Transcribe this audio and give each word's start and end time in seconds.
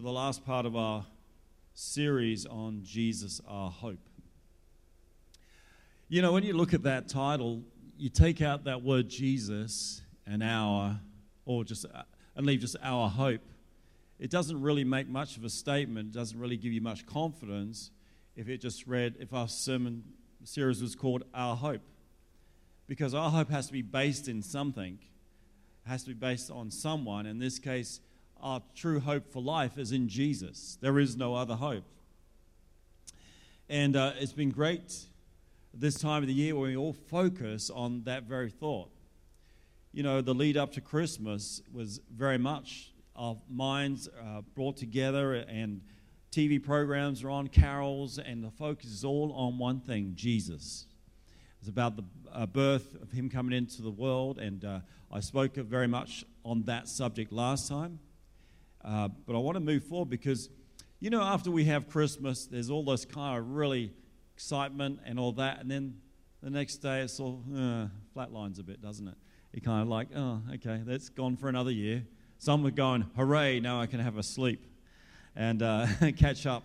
the 0.00 0.12
last 0.12 0.44
part 0.44 0.66
of 0.66 0.76
our 0.76 1.04
series 1.74 2.46
on 2.46 2.82
Jesus, 2.84 3.40
our 3.46 3.70
hope. 3.70 3.98
You 6.08 6.22
know, 6.22 6.32
when 6.32 6.42
you 6.42 6.52
look 6.52 6.74
at 6.74 6.82
that 6.84 7.08
title, 7.08 7.62
you 7.96 8.08
take 8.08 8.40
out 8.40 8.64
that 8.64 8.82
word 8.82 9.08
Jesus 9.08 10.02
and 10.26 10.42
our, 10.42 10.98
or 11.44 11.64
just, 11.64 11.86
and 12.36 12.46
leave 12.46 12.60
just 12.60 12.76
our 12.82 13.08
hope. 13.08 13.42
It 14.18 14.30
doesn't 14.30 14.60
really 14.60 14.84
make 14.84 15.08
much 15.08 15.36
of 15.36 15.44
a 15.44 15.50
statement, 15.50 16.08
it 16.08 16.18
doesn't 16.18 16.38
really 16.38 16.56
give 16.56 16.72
you 16.72 16.80
much 16.80 17.06
confidence 17.06 17.90
if 18.36 18.48
it 18.48 18.58
just 18.58 18.86
read, 18.86 19.16
if 19.18 19.32
our 19.32 19.48
sermon 19.48 20.04
series 20.44 20.80
was 20.80 20.94
called 20.94 21.24
Our 21.34 21.56
Hope. 21.56 21.82
Because 22.86 23.14
our 23.14 23.30
hope 23.30 23.50
has 23.50 23.66
to 23.66 23.72
be 23.72 23.82
based 23.82 24.28
in 24.28 24.42
something, 24.42 24.98
has 25.86 26.04
to 26.04 26.08
be 26.08 26.14
based 26.14 26.50
on 26.50 26.70
someone. 26.70 27.26
In 27.26 27.38
this 27.38 27.58
case, 27.58 28.00
our 28.42 28.62
true 28.74 29.00
hope 29.00 29.32
for 29.32 29.42
life 29.42 29.78
is 29.78 29.92
in 29.92 30.08
Jesus. 30.08 30.78
There 30.80 30.98
is 30.98 31.16
no 31.16 31.34
other 31.34 31.54
hope. 31.54 31.84
And 33.68 33.96
uh, 33.96 34.12
it's 34.18 34.32
been 34.32 34.50
great 34.50 34.96
this 35.74 36.00
time 36.00 36.22
of 36.22 36.26
the 36.26 36.34
year 36.34 36.54
when 36.54 36.70
we 36.70 36.76
all 36.76 36.92
focus 36.92 37.70
on 37.70 38.02
that 38.04 38.24
very 38.24 38.50
thought. 38.50 38.90
You 39.92 40.02
know, 40.02 40.20
the 40.20 40.34
lead 40.34 40.56
up 40.56 40.72
to 40.72 40.80
Christmas 40.80 41.62
was 41.72 42.00
very 42.14 42.38
much 42.38 42.92
our 43.14 43.36
minds 43.50 44.08
uh, 44.08 44.42
brought 44.54 44.76
together, 44.76 45.34
and 45.34 45.80
TV 46.30 46.62
programs 46.62 47.24
are 47.24 47.30
on, 47.30 47.48
carols, 47.48 48.18
and 48.18 48.44
the 48.44 48.50
focus 48.50 48.90
is 48.90 49.04
all 49.04 49.32
on 49.32 49.58
one 49.58 49.80
thing 49.80 50.12
Jesus. 50.14 50.86
It's 51.60 51.68
about 51.68 51.96
the 51.96 52.04
uh, 52.32 52.46
birth 52.46 52.94
of 53.02 53.10
Him 53.10 53.28
coming 53.28 53.56
into 53.56 53.82
the 53.82 53.90
world, 53.90 54.38
and 54.38 54.64
uh, 54.64 54.80
I 55.12 55.20
spoke 55.20 55.56
very 55.56 55.88
much 55.88 56.24
on 56.44 56.62
that 56.64 56.88
subject 56.88 57.32
last 57.32 57.68
time. 57.68 57.98
Uh, 58.84 59.08
but 59.26 59.34
I 59.34 59.38
want 59.38 59.56
to 59.56 59.60
move 59.60 59.84
forward 59.84 60.08
because, 60.08 60.48
you 61.00 61.10
know, 61.10 61.22
after 61.22 61.50
we 61.50 61.64
have 61.64 61.88
Christmas, 61.88 62.46
there's 62.46 62.70
all 62.70 62.84
this 62.84 63.04
kind 63.04 63.38
of 63.38 63.50
really 63.50 63.92
excitement 64.34 65.00
and 65.04 65.18
all 65.18 65.32
that, 65.32 65.60
and 65.60 65.70
then 65.70 65.96
the 66.42 66.50
next 66.50 66.76
day 66.76 67.00
it's 67.00 67.18
all 67.18 67.42
uh, 67.52 67.86
flatlines 68.16 68.60
a 68.60 68.62
bit, 68.62 68.80
doesn't 68.80 69.08
it? 69.08 69.14
You're 69.52 69.62
kind 69.62 69.82
of 69.82 69.88
like, 69.88 70.08
oh, 70.14 70.40
okay, 70.54 70.80
that's 70.86 71.08
gone 71.08 71.36
for 71.36 71.48
another 71.48 71.72
year. 71.72 72.04
Some 72.38 72.64
are 72.66 72.70
going, 72.70 73.06
hooray, 73.16 73.58
now 73.58 73.80
I 73.80 73.86
can 73.86 73.98
have 73.98 74.16
a 74.16 74.22
sleep 74.22 74.64
and 75.34 75.62
uh, 75.62 75.86
catch 76.16 76.46
up. 76.46 76.64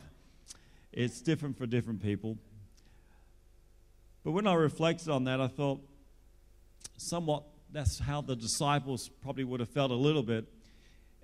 It's 0.91 1.21
different 1.21 1.57
for 1.57 1.65
different 1.65 2.03
people. 2.03 2.37
But 4.23 4.31
when 4.31 4.45
I 4.45 4.53
reflected 4.53 5.09
on 5.09 5.23
that, 5.23 5.41
I 5.41 5.47
thought 5.47 5.81
somewhat 6.97 7.43
that's 7.71 7.97
how 7.97 8.21
the 8.21 8.35
disciples 8.35 9.09
probably 9.21 9.43
would 9.43 9.59
have 9.59 9.69
felt 9.69 9.91
a 9.91 9.95
little 9.95 10.21
bit 10.21 10.45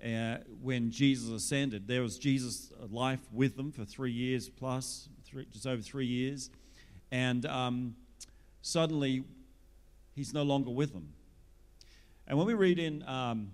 uh, 0.04 0.38
when 0.62 0.90
Jesus 0.90 1.30
ascended. 1.30 1.86
There 1.86 2.02
was 2.02 2.18
Jesus' 2.18 2.72
life 2.90 3.20
with 3.32 3.56
them 3.56 3.72
for 3.72 3.84
three 3.84 4.12
years 4.12 4.48
plus, 4.48 5.08
three, 5.24 5.46
just 5.52 5.66
over 5.66 5.82
three 5.82 6.06
years. 6.06 6.50
And 7.10 7.44
um, 7.46 7.96
suddenly, 8.62 9.24
he's 10.14 10.32
no 10.32 10.42
longer 10.42 10.70
with 10.70 10.92
them. 10.92 11.12
And 12.26 12.38
when 12.38 12.46
we 12.46 12.54
read 12.54 12.78
in 12.78 13.02
um, 13.08 13.52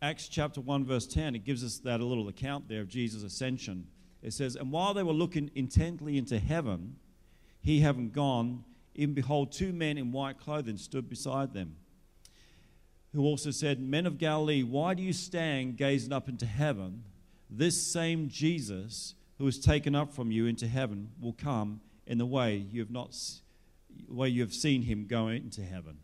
Acts 0.00 0.28
chapter 0.28 0.60
1, 0.60 0.84
verse 0.84 1.06
10, 1.06 1.34
it 1.34 1.44
gives 1.44 1.64
us 1.64 1.78
that 1.78 2.00
a 2.00 2.04
little 2.04 2.28
account 2.28 2.68
there 2.68 2.80
of 2.80 2.88
Jesus' 2.88 3.22
ascension. 3.22 3.86
It 4.22 4.32
says, 4.32 4.56
And 4.56 4.70
while 4.70 4.94
they 4.94 5.02
were 5.02 5.12
looking 5.12 5.50
intently 5.54 6.16
into 6.16 6.38
heaven, 6.38 6.96
he 7.60 7.80
having 7.80 8.10
gone, 8.10 8.64
even 8.94 9.14
behold, 9.14 9.52
two 9.52 9.72
men 9.72 9.98
in 9.98 10.12
white 10.12 10.38
clothing 10.38 10.76
stood 10.76 11.08
beside 11.08 11.52
them 11.52 11.76
who 13.14 13.24
also 13.24 13.50
said, 13.50 13.80
Men 13.80 14.06
of 14.06 14.18
Galilee, 14.18 14.62
why 14.62 14.94
do 14.94 15.02
you 15.02 15.12
stand 15.12 15.76
gazing 15.76 16.12
up 16.12 16.28
into 16.28 16.46
heaven? 16.46 17.04
This 17.50 17.80
same 17.82 18.28
Jesus 18.28 19.14
who 19.38 19.44
was 19.44 19.58
taken 19.58 19.94
up 19.94 20.12
from 20.12 20.30
you 20.30 20.46
into 20.46 20.66
heaven 20.66 21.10
will 21.20 21.34
come 21.34 21.80
in 22.06 22.18
the 22.18 22.26
way 22.26 22.56
you 22.56 22.80
have 22.80 22.90
not 22.90 23.14
way 24.08 24.28
you 24.28 24.40
have 24.40 24.54
seen 24.54 24.82
him 24.82 25.06
go 25.06 25.28
into 25.28 25.62
heaven. 25.62 25.98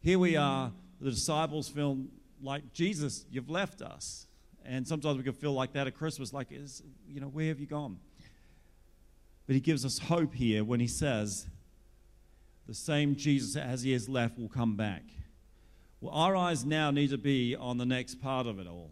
Here 0.00 0.18
we 0.18 0.36
are, 0.36 0.72
the 1.00 1.10
disciples 1.10 1.68
feel 1.68 1.98
like 2.40 2.72
Jesus, 2.72 3.24
you've 3.30 3.50
left 3.50 3.82
us. 3.82 4.26
And 4.64 4.86
sometimes 4.86 5.16
we 5.16 5.24
can 5.24 5.32
feel 5.32 5.52
like 5.52 5.72
that 5.72 5.86
at 5.86 5.94
Christmas, 5.94 6.32
like, 6.32 6.48
is, 6.52 6.82
you 7.08 7.20
know, 7.20 7.26
where 7.28 7.46
have 7.46 7.58
you 7.58 7.66
gone? 7.66 7.98
But 9.46 9.54
he 9.54 9.60
gives 9.60 9.84
us 9.84 9.98
hope 9.98 10.34
here 10.34 10.62
when 10.62 10.78
he 10.78 10.86
says, 10.86 11.46
the 12.66 12.74
same 12.74 13.16
Jesus 13.16 13.56
as 13.56 13.82
he 13.82 13.92
has 13.92 14.08
left 14.08 14.38
will 14.38 14.48
come 14.48 14.76
back. 14.76 15.02
Well, 16.00 16.14
our 16.14 16.36
eyes 16.36 16.64
now 16.64 16.90
need 16.90 17.10
to 17.10 17.18
be 17.18 17.56
on 17.56 17.78
the 17.78 17.86
next 17.86 18.20
part 18.20 18.46
of 18.46 18.58
it 18.58 18.66
all 18.66 18.90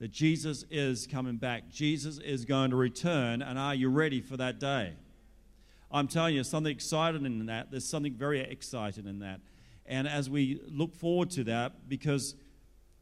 that 0.00 0.10
Jesus 0.10 0.64
is 0.68 1.06
coming 1.06 1.36
back. 1.36 1.68
Jesus 1.70 2.18
is 2.18 2.44
going 2.44 2.70
to 2.70 2.76
return, 2.76 3.40
and 3.40 3.56
are 3.56 3.72
you 3.76 3.88
ready 3.88 4.20
for 4.20 4.36
that 4.36 4.58
day? 4.58 4.94
I'm 5.92 6.08
telling 6.08 6.34
you, 6.34 6.42
something 6.42 6.72
exciting 6.72 7.24
in 7.24 7.46
that. 7.46 7.70
There's 7.70 7.88
something 7.88 8.14
very 8.14 8.40
exciting 8.40 9.06
in 9.06 9.20
that. 9.20 9.40
And 9.86 10.08
as 10.08 10.28
we 10.28 10.60
look 10.66 10.96
forward 10.96 11.30
to 11.30 11.44
that, 11.44 11.88
because 11.88 12.34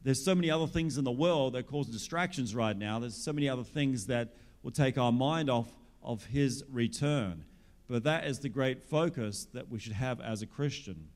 there's 0.03 0.23
so 0.23 0.35
many 0.35 0.51
other 0.51 0.67
things 0.67 0.99
in 0.99 1.03
the 1.03 1.11
world 1.11 1.53
that 1.53 1.65
cause 1.65 1.87
distractions 1.87 2.53
right 2.53 2.77
now, 2.77 2.99
there's 2.99 3.17
so 3.17 3.33
many 3.33 3.49
other 3.49 3.63
things 3.63 4.05
that 4.05 4.35
will 4.61 4.69
take 4.69 4.99
our 4.99 5.11
mind 5.11 5.49
off 5.49 5.73
of 6.03 6.25
His 6.25 6.63
return. 6.69 7.45
But 7.89 8.03
that 8.03 8.25
is 8.25 8.39
the 8.39 8.49
great 8.49 8.83
focus 8.83 9.47
that 9.53 9.69
we 9.69 9.79
should 9.79 9.93
have 9.93 10.21
as 10.21 10.43
a 10.43 10.45
Christian. 10.45 11.07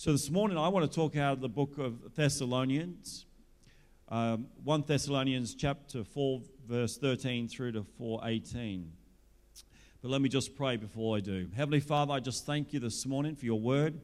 So 0.00 0.12
this 0.12 0.30
morning 0.30 0.56
I 0.56 0.68
want 0.68 0.88
to 0.88 0.94
talk 0.94 1.16
out 1.16 1.32
of 1.32 1.40
the 1.40 1.48
book 1.48 1.76
of 1.76 2.14
Thessalonians, 2.14 3.26
um, 4.08 4.46
1 4.62 4.84
Thessalonians 4.86 5.56
chapter 5.56 6.04
4, 6.04 6.40
verse 6.68 6.96
13 6.98 7.48
through 7.48 7.72
to 7.72 7.82
4:18. 7.82 8.92
But 10.00 10.12
let 10.12 10.22
me 10.22 10.28
just 10.28 10.54
pray 10.54 10.76
before 10.76 11.16
I 11.16 11.20
do. 11.20 11.48
Heavenly 11.52 11.80
Father, 11.80 12.12
I 12.12 12.20
just 12.20 12.46
thank 12.46 12.72
you 12.72 12.78
this 12.78 13.06
morning 13.06 13.34
for 13.34 13.44
your 13.44 13.58
word. 13.58 14.00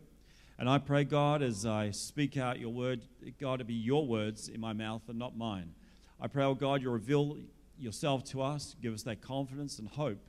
And 0.58 0.68
I 0.68 0.78
pray, 0.78 1.04
God, 1.04 1.42
as 1.42 1.64
I 1.64 1.92
speak 1.92 2.36
out 2.36 2.58
your 2.58 2.72
word, 2.72 3.02
God, 3.38 3.60
to 3.60 3.64
be 3.64 3.74
your 3.74 4.04
words 4.04 4.48
in 4.48 4.60
my 4.60 4.72
mouth 4.72 5.02
and 5.08 5.16
not 5.16 5.36
mine. 5.36 5.76
I 6.20 6.26
pray, 6.26 6.44
oh 6.44 6.56
God, 6.56 6.82
you 6.82 6.90
reveal 6.90 7.38
yourself 7.78 8.24
to 8.30 8.42
us, 8.42 8.74
give 8.82 8.94
us 8.94 9.04
that 9.04 9.20
confidence 9.20 9.78
and 9.78 9.86
hope 9.86 10.26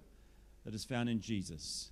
that 0.63 0.75
is 0.75 0.85
found 0.85 1.09
in 1.09 1.21
Jesus 1.21 1.89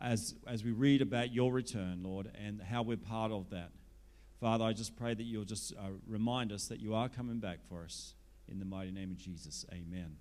as, 0.00 0.34
as 0.46 0.64
we 0.64 0.70
read 0.70 1.02
about 1.02 1.32
your 1.32 1.52
return, 1.52 2.02
Lord, 2.02 2.30
and 2.44 2.60
how 2.60 2.82
we're 2.82 2.96
part 2.96 3.32
of 3.32 3.50
that. 3.50 3.70
Father, 4.40 4.64
I 4.64 4.72
just 4.72 4.96
pray 4.96 5.14
that 5.14 5.22
you'll 5.22 5.44
just 5.44 5.72
uh, 5.74 5.90
remind 6.06 6.52
us 6.52 6.68
that 6.68 6.80
you 6.80 6.94
are 6.94 7.08
coming 7.08 7.38
back 7.38 7.58
for 7.68 7.84
us. 7.84 8.14
In 8.48 8.58
the 8.58 8.64
mighty 8.64 8.90
name 8.90 9.10
of 9.10 9.16
Jesus, 9.16 9.64
amen. 9.72 10.16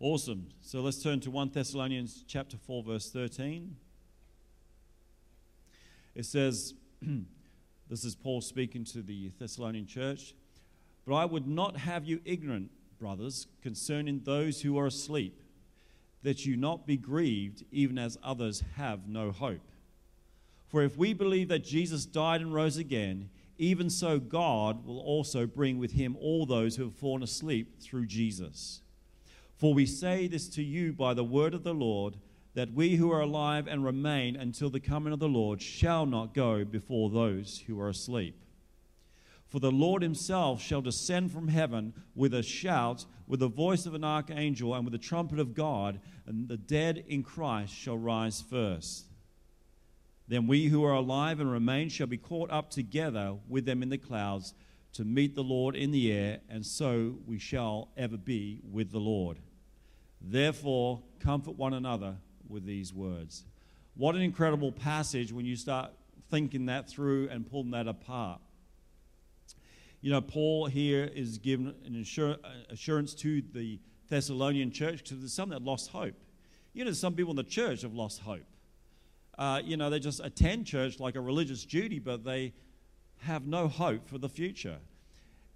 Awesome. 0.00 0.46
So 0.60 0.80
let's 0.80 1.02
turn 1.02 1.18
to 1.20 1.30
1 1.30 1.50
Thessalonians 1.52 2.24
chapter 2.28 2.56
4, 2.56 2.84
verse 2.84 3.10
13. 3.10 3.76
It 6.14 6.24
says, 6.24 6.74
This 7.88 8.04
is 8.04 8.14
Paul 8.14 8.42
speaking 8.42 8.84
to 8.84 9.02
the 9.02 9.32
Thessalonian 9.38 9.86
church. 9.86 10.34
But 11.06 11.14
I 11.14 11.24
would 11.24 11.48
not 11.48 11.78
have 11.78 12.04
you 12.04 12.20
ignorant, 12.24 12.70
brothers, 12.98 13.46
concerning 13.62 14.20
those 14.24 14.60
who 14.60 14.78
are 14.78 14.86
asleep 14.86 15.40
that 16.22 16.44
you 16.44 16.56
not 16.56 16.86
be 16.86 16.96
grieved, 16.96 17.64
even 17.70 17.98
as 17.98 18.18
others 18.22 18.62
have 18.76 19.08
no 19.08 19.30
hope. 19.30 19.60
For 20.68 20.82
if 20.82 20.96
we 20.96 21.12
believe 21.12 21.48
that 21.48 21.64
Jesus 21.64 22.04
died 22.04 22.40
and 22.40 22.52
rose 22.52 22.76
again, 22.76 23.30
even 23.56 23.90
so 23.90 24.18
God 24.18 24.84
will 24.84 25.00
also 25.00 25.46
bring 25.46 25.78
with 25.78 25.92
him 25.92 26.16
all 26.20 26.46
those 26.46 26.76
who 26.76 26.84
have 26.84 26.94
fallen 26.94 27.22
asleep 27.22 27.80
through 27.80 28.06
Jesus. 28.06 28.82
For 29.56 29.74
we 29.74 29.86
say 29.86 30.28
this 30.28 30.48
to 30.50 30.62
you 30.62 30.92
by 30.92 31.14
the 31.14 31.24
word 31.24 31.54
of 31.54 31.64
the 31.64 31.74
Lord, 31.74 32.16
that 32.54 32.72
we 32.72 32.96
who 32.96 33.10
are 33.10 33.20
alive 33.20 33.66
and 33.66 33.84
remain 33.84 34.36
until 34.36 34.70
the 34.70 34.80
coming 34.80 35.12
of 35.12 35.18
the 35.18 35.28
Lord 35.28 35.60
shall 35.60 36.06
not 36.06 36.34
go 36.34 36.64
before 36.64 37.10
those 37.10 37.64
who 37.66 37.80
are 37.80 37.88
asleep. 37.88 38.36
For 39.48 39.60
the 39.60 39.70
Lord 39.70 40.02
himself 40.02 40.62
shall 40.62 40.82
descend 40.82 41.32
from 41.32 41.48
heaven 41.48 41.94
with 42.14 42.34
a 42.34 42.42
shout, 42.42 43.06
with 43.26 43.40
the 43.40 43.48
voice 43.48 43.86
of 43.86 43.94
an 43.94 44.04
archangel, 44.04 44.74
and 44.74 44.84
with 44.84 44.92
the 44.92 44.98
trumpet 44.98 45.38
of 45.38 45.54
God, 45.54 46.00
and 46.26 46.48
the 46.48 46.58
dead 46.58 47.04
in 47.08 47.22
Christ 47.22 47.74
shall 47.74 47.96
rise 47.96 48.42
first. 48.42 49.06
Then 50.28 50.46
we 50.46 50.66
who 50.66 50.84
are 50.84 50.92
alive 50.92 51.40
and 51.40 51.50
remain 51.50 51.88
shall 51.88 52.06
be 52.06 52.18
caught 52.18 52.50
up 52.50 52.70
together 52.70 53.36
with 53.48 53.64
them 53.64 53.82
in 53.82 53.88
the 53.88 53.96
clouds 53.96 54.52
to 54.92 55.04
meet 55.04 55.34
the 55.34 55.42
Lord 55.42 55.74
in 55.74 55.90
the 55.90 56.12
air, 56.12 56.40
and 56.50 56.64
so 56.64 57.16
we 57.26 57.38
shall 57.38 57.88
ever 57.96 58.18
be 58.18 58.60
with 58.70 58.90
the 58.90 58.98
Lord. 58.98 59.38
Therefore, 60.20 61.00
comfort 61.20 61.56
one 61.56 61.72
another 61.72 62.16
with 62.48 62.66
these 62.66 62.92
words. 62.92 63.44
What 63.94 64.14
an 64.14 64.22
incredible 64.22 64.72
passage 64.72 65.32
when 65.32 65.46
you 65.46 65.56
start 65.56 65.90
thinking 66.30 66.66
that 66.66 66.88
through 66.88 67.28
and 67.30 67.48
pulling 67.48 67.70
that 67.70 67.88
apart. 67.88 68.40
You 70.00 70.12
know, 70.12 70.20
Paul 70.20 70.66
here 70.66 71.10
is 71.12 71.38
giving 71.38 71.74
an 71.84 72.04
uh, 72.18 72.36
assurance 72.70 73.14
to 73.14 73.42
the 73.52 73.80
Thessalonian 74.08 74.70
church 74.70 75.02
because 75.02 75.18
there's 75.18 75.32
some 75.32 75.48
that 75.48 75.62
lost 75.62 75.90
hope. 75.90 76.14
You 76.72 76.84
know, 76.84 76.92
some 76.92 77.14
people 77.14 77.32
in 77.32 77.36
the 77.36 77.42
church 77.42 77.82
have 77.82 77.94
lost 77.94 78.20
hope. 78.20 78.46
Uh, 79.36 79.60
you 79.64 79.76
know, 79.76 79.90
they 79.90 79.98
just 79.98 80.20
attend 80.22 80.66
church 80.66 81.00
like 81.00 81.16
a 81.16 81.20
religious 81.20 81.64
duty, 81.64 81.98
but 81.98 82.24
they 82.24 82.52
have 83.22 83.46
no 83.46 83.66
hope 83.66 84.08
for 84.08 84.18
the 84.18 84.28
future. 84.28 84.78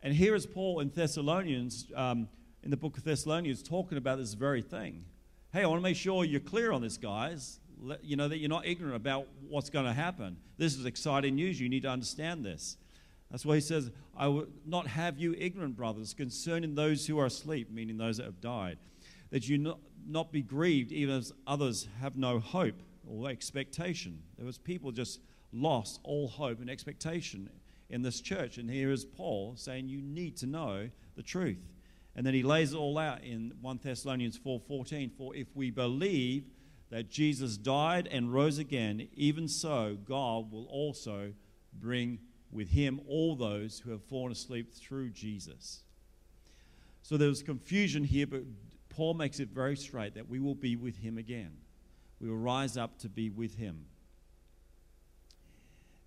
And 0.03 0.13
here 0.13 0.35
is 0.35 0.45
Paul 0.47 0.81
in 0.81 0.91
Thessalonians, 0.91 1.87
um, 1.95 2.29
in 2.65 2.71
the 2.71 2.77
book 2.77 2.97
of 2.97 3.05
Thessalonians, 3.05 3.63
talking 3.63 3.97
about 3.97 4.19
this 4.19 4.35
very 4.35 4.63
thing. 4.63 5.05
Hey, 5.53 5.63
I 5.63 5.67
want 5.67 5.79
to 5.79 5.83
make 5.83 5.97
sure 5.97 6.25
you're 6.25 6.41
clear 6.41 6.73
on 6.73 6.83
this, 6.83 6.97
guys. 6.97 7.61
Let, 7.81 8.05
you 8.05 8.17
know, 8.17 8.27
that 8.27 8.39
you're 8.39 8.49
not 8.49 8.67
ignorant 8.67 8.97
about 8.97 9.29
what's 9.49 9.71
going 9.71 9.87
to 9.87 9.93
happen. 9.93 10.37
This 10.57 10.77
is 10.77 10.85
exciting 10.85 11.37
news. 11.37 11.61
You 11.61 11.69
need 11.69 11.83
to 11.83 11.91
understand 11.91 12.45
this. 12.45 12.77
That's 13.33 13.47
why 13.47 13.55
he 13.55 13.61
says, 13.63 13.91
I 14.15 14.29
will 14.29 14.47
not 14.67 14.87
have 14.87 15.19
you 15.19 15.35
ignorant, 15.39 15.75
brothers, 15.75 16.13
concerning 16.13 16.75
those 16.75 17.07
who 17.07 17.19
are 17.19 17.27
asleep, 17.27 17.71
meaning 17.73 17.97
those 17.97 18.19
that 18.19 18.27
have 18.27 18.43
died, 18.43 18.77
that 19.31 19.49
you 19.49 19.57
not, 19.57 19.81
not 20.07 20.31
be 20.31 20.43
grieved, 20.43 20.93
even 20.93 21.17
as 21.17 21.33
others 21.47 21.89
have 22.01 22.15
no 22.15 22.39
hope 22.39 22.83
or 23.09 23.31
expectation. 23.31 24.23
There 24.37 24.45
was 24.45 24.59
people 24.59 24.93
just 24.93 25.21
lost 25.51 25.99
all 26.05 26.29
hope 26.29 26.61
and 26.61 26.69
expectation 26.69 27.49
in 27.89 28.03
this 28.03 28.21
church. 28.21 28.59
And 28.59 28.71
here 28.71 28.91
is 28.91 29.07
Paul 29.07 29.55
saying 29.57 29.89
you 29.89 30.03
need 30.03 30.37
to 30.39 30.47
know 30.47 30.91
the 31.17 31.23
truth. 31.23 31.59
And 32.15 32.27
then 32.27 32.35
he 32.35 32.43
lays 32.43 32.75
it 32.75 32.77
all 32.77 32.99
out 32.99 33.25
in 33.25 33.55
1 33.63 33.81
Thessalonians 33.83 34.39
4:14, 34.39 35.11
for 35.17 35.35
if 35.35 35.49
we 35.57 35.71
believe 35.71 36.45
that 36.91 37.09
Jesus 37.09 37.57
died 37.57 38.07
and 38.09 38.31
rose 38.31 38.59
again, 38.59 39.09
even 39.15 39.49
so 39.49 39.97
God 40.05 40.53
will 40.53 40.67
also 40.67 41.33
bring 41.73 42.19
with 42.53 42.69
him 42.69 43.01
all 43.09 43.35
those 43.35 43.81
who 43.81 43.91
have 43.91 44.03
fallen 44.05 44.31
asleep 44.31 44.73
through 44.73 45.11
Jesus. 45.11 45.81
So 47.03 47.17
there's 47.17 47.43
confusion 47.43 48.05
here, 48.05 48.27
but 48.27 48.43
Paul 48.89 49.15
makes 49.15 49.41
it 49.41 49.49
very 49.49 49.77
straight 49.77 50.15
that 50.15 50.29
we 50.29 50.39
will 50.39 50.55
be 50.55 50.77
with 50.77 50.99
him 50.99 51.19
again. 51.19 51.57
We 52.21 52.29
will 52.29 52.37
rise 52.37 52.77
up 52.77 52.99
to 53.01 53.09
be 53.09 53.31
with 53.31 53.57
him. 53.57 53.87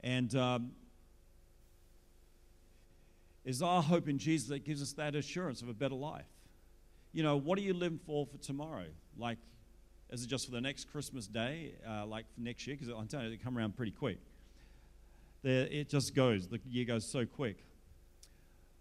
And 0.02 0.34
um, 0.36 0.72
it's 3.44 3.62
our 3.62 3.82
hope 3.82 4.08
in 4.08 4.20
Jesus 4.20 4.48
that 4.50 4.64
gives 4.64 4.82
us 4.82 4.94
that 4.94 5.16
assurance 5.16 5.62
of 5.62 5.68
a 5.68 5.74
better 5.74 5.96
life. 5.96 6.26
You 7.12 7.24
know, 7.24 7.38
what 7.38 7.58
are 7.58 7.64
you 7.64 7.74
living 7.74 8.00
for 8.06 8.26
for 8.26 8.38
tomorrow? 8.38 8.86
Like, 9.18 9.40
is 10.12 10.24
it 10.24 10.28
just 10.28 10.46
for 10.46 10.52
the 10.52 10.62
next 10.62 10.92
Christmas 10.92 11.28
day, 11.28 11.74
uh, 11.88 12.06
like 12.06 12.26
for 12.34 12.42
next 12.42 12.68
year? 12.68 12.76
Because 12.76 12.94
I'm 12.94 13.08
telling 13.08 13.26
you, 13.26 13.32
they 13.32 13.44
come 13.44 13.58
around 13.58 13.76
pretty 13.76 13.92
quick. 13.92 14.20
There, 15.46 15.68
it 15.68 15.90
just 15.90 16.16
goes. 16.16 16.48
The 16.48 16.60
year 16.68 16.86
goes 16.86 17.06
so 17.06 17.24
quick. 17.24 17.64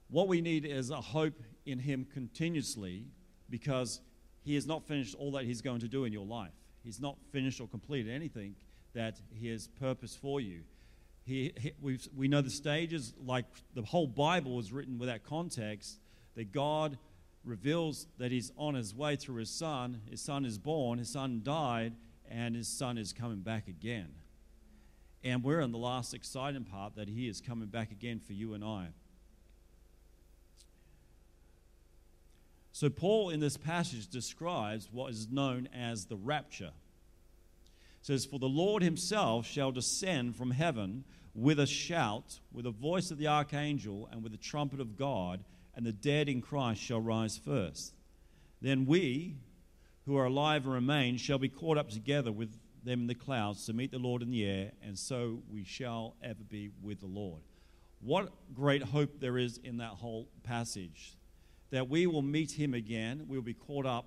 What 0.09 0.29
we 0.29 0.41
need 0.41 0.65
is 0.65 0.89
a 0.89 0.97
hope 0.97 1.43
in 1.67 1.79
Him 1.79 2.07
continuously 2.11 3.05
because 3.51 4.01
He 4.41 4.55
has 4.55 4.67
not 4.67 4.89
finished 4.89 5.15
all 5.19 5.31
that 5.33 5.45
He's 5.45 5.61
going 5.61 5.81
to 5.81 5.89
do 5.89 6.07
in 6.07 6.13
your 6.13 6.25
life. 6.25 6.55
He's 6.83 6.99
not 6.99 7.19
finished 7.33 7.61
or 7.61 7.69
completed 7.69 8.11
anything 8.11 8.55
that 8.95 9.21
He 9.31 9.51
has 9.51 9.69
purpose 9.69 10.17
for 10.17 10.41
you. 10.41 10.63
He, 11.27 11.53
he 11.59 11.73
we 11.83 11.99
we 12.17 12.29
know 12.29 12.41
the 12.41 12.49
stages, 12.49 13.13
like 13.23 13.45
the 13.75 13.83
whole 13.83 14.07
Bible 14.07 14.57
was 14.57 14.73
written 14.73 14.99
with 14.99 15.11
that 15.11 15.23
context, 15.23 15.99
that 16.35 16.51
God 16.51 16.97
reveals 17.45 18.07
that 18.17 18.33
He's 18.33 18.53
on 18.57 18.75
His 18.75 18.95
way 18.95 19.17
through 19.17 19.37
His 19.37 19.51
Son. 19.51 20.01
His 20.11 20.23
Son 20.23 20.47
is 20.47 20.57
born, 20.57 20.99
His 20.99 21.11
Son 21.11 21.43
died, 21.45 21.93
and 22.27 22.57
His 22.57 22.69
Son 22.69 22.97
is 22.97 23.13
coming 23.13 23.41
back 23.41 23.69
again. 23.69 24.09
And 25.25 25.43
we're 25.43 25.61
in 25.61 25.73
the 25.73 25.79
last 25.79 26.13
exciting 26.13 26.65
part 26.65 26.97
that 26.97 27.09
He 27.09 27.29
is 27.29 27.41
coming 27.41 27.69
back 27.69 27.91
again 27.91 28.21
for 28.21 28.35
you 28.35 28.53
and 28.53 28.63
I. 28.63 28.89
So, 32.73 32.91
Paul 32.91 33.31
in 33.31 33.41
this 33.41 33.57
passage 33.57 34.09
describes 34.09 34.89
what 34.93 35.11
is 35.13 35.29
known 35.31 35.69
as 35.75 36.07
the 36.07 36.17
rapture. 36.17 36.73
It 38.01 38.07
says, 38.07 38.27
For 38.27 38.39
the 38.39 38.47
Lord 38.47 38.83
himself 38.83 39.47
shall 39.47 39.73
descend 39.73 40.37
from 40.37 40.51
heaven 40.51 41.05
with 41.35 41.59
a 41.59 41.67
shout, 41.67 42.41
with 42.53 42.67
a 42.67 42.71
voice 42.71 43.11
of 43.11 43.19
the 43.19 43.29
archangel, 43.29 44.09
and 44.13 44.23
with 44.23 44.33
the 44.33 44.39
trumpet 44.39 44.81
of 44.81 44.97
God, 44.97 45.45
and 45.75 45.87
the 45.87 45.93
dead 45.93 46.29
in 46.29 46.43
Christ 46.43 46.83
shall 46.83 47.01
rise 47.01 47.39
first. 47.39 47.95
Then 48.61 48.87
we, 48.87 49.37
who 50.05 50.17
are 50.17 50.27
alive 50.27 50.65
and 50.65 50.75
remain, 50.75 51.17
shall 51.17 51.39
be 51.39 51.49
caught 51.49 51.79
up 51.79 51.91
together 51.91 52.33
with 52.33 52.59
them 52.85 53.03
in 53.03 53.07
the 53.07 53.15
clouds 53.15 53.67
to 53.67 53.73
meet 53.73 53.91
the 53.91 53.99
Lord 53.99 54.23
in 54.23 54.31
the 54.31 54.45
air, 54.45 54.73
and 54.83 54.99
so 54.99 55.43
we 55.51 55.65
shall 55.65 56.17
ever 56.23 56.43
be 56.49 56.71
with 56.83 57.01
the 57.01 57.07
Lord. 57.07 57.43
What 58.01 58.31
great 58.55 58.83
hope 58.83 59.21
there 59.21 59.39
is 59.39 59.59
in 59.59 59.79
that 59.79 59.91
whole 59.91 60.29
passage 60.43 61.17
that 61.71 61.89
we 61.89 62.07
will 62.07 62.23
meet 62.23 62.53
him 62.53 62.75
again. 62.75 63.25
We'll 63.27 63.43
be 63.43 63.55
caught 63.55 63.87
up. 63.87 64.07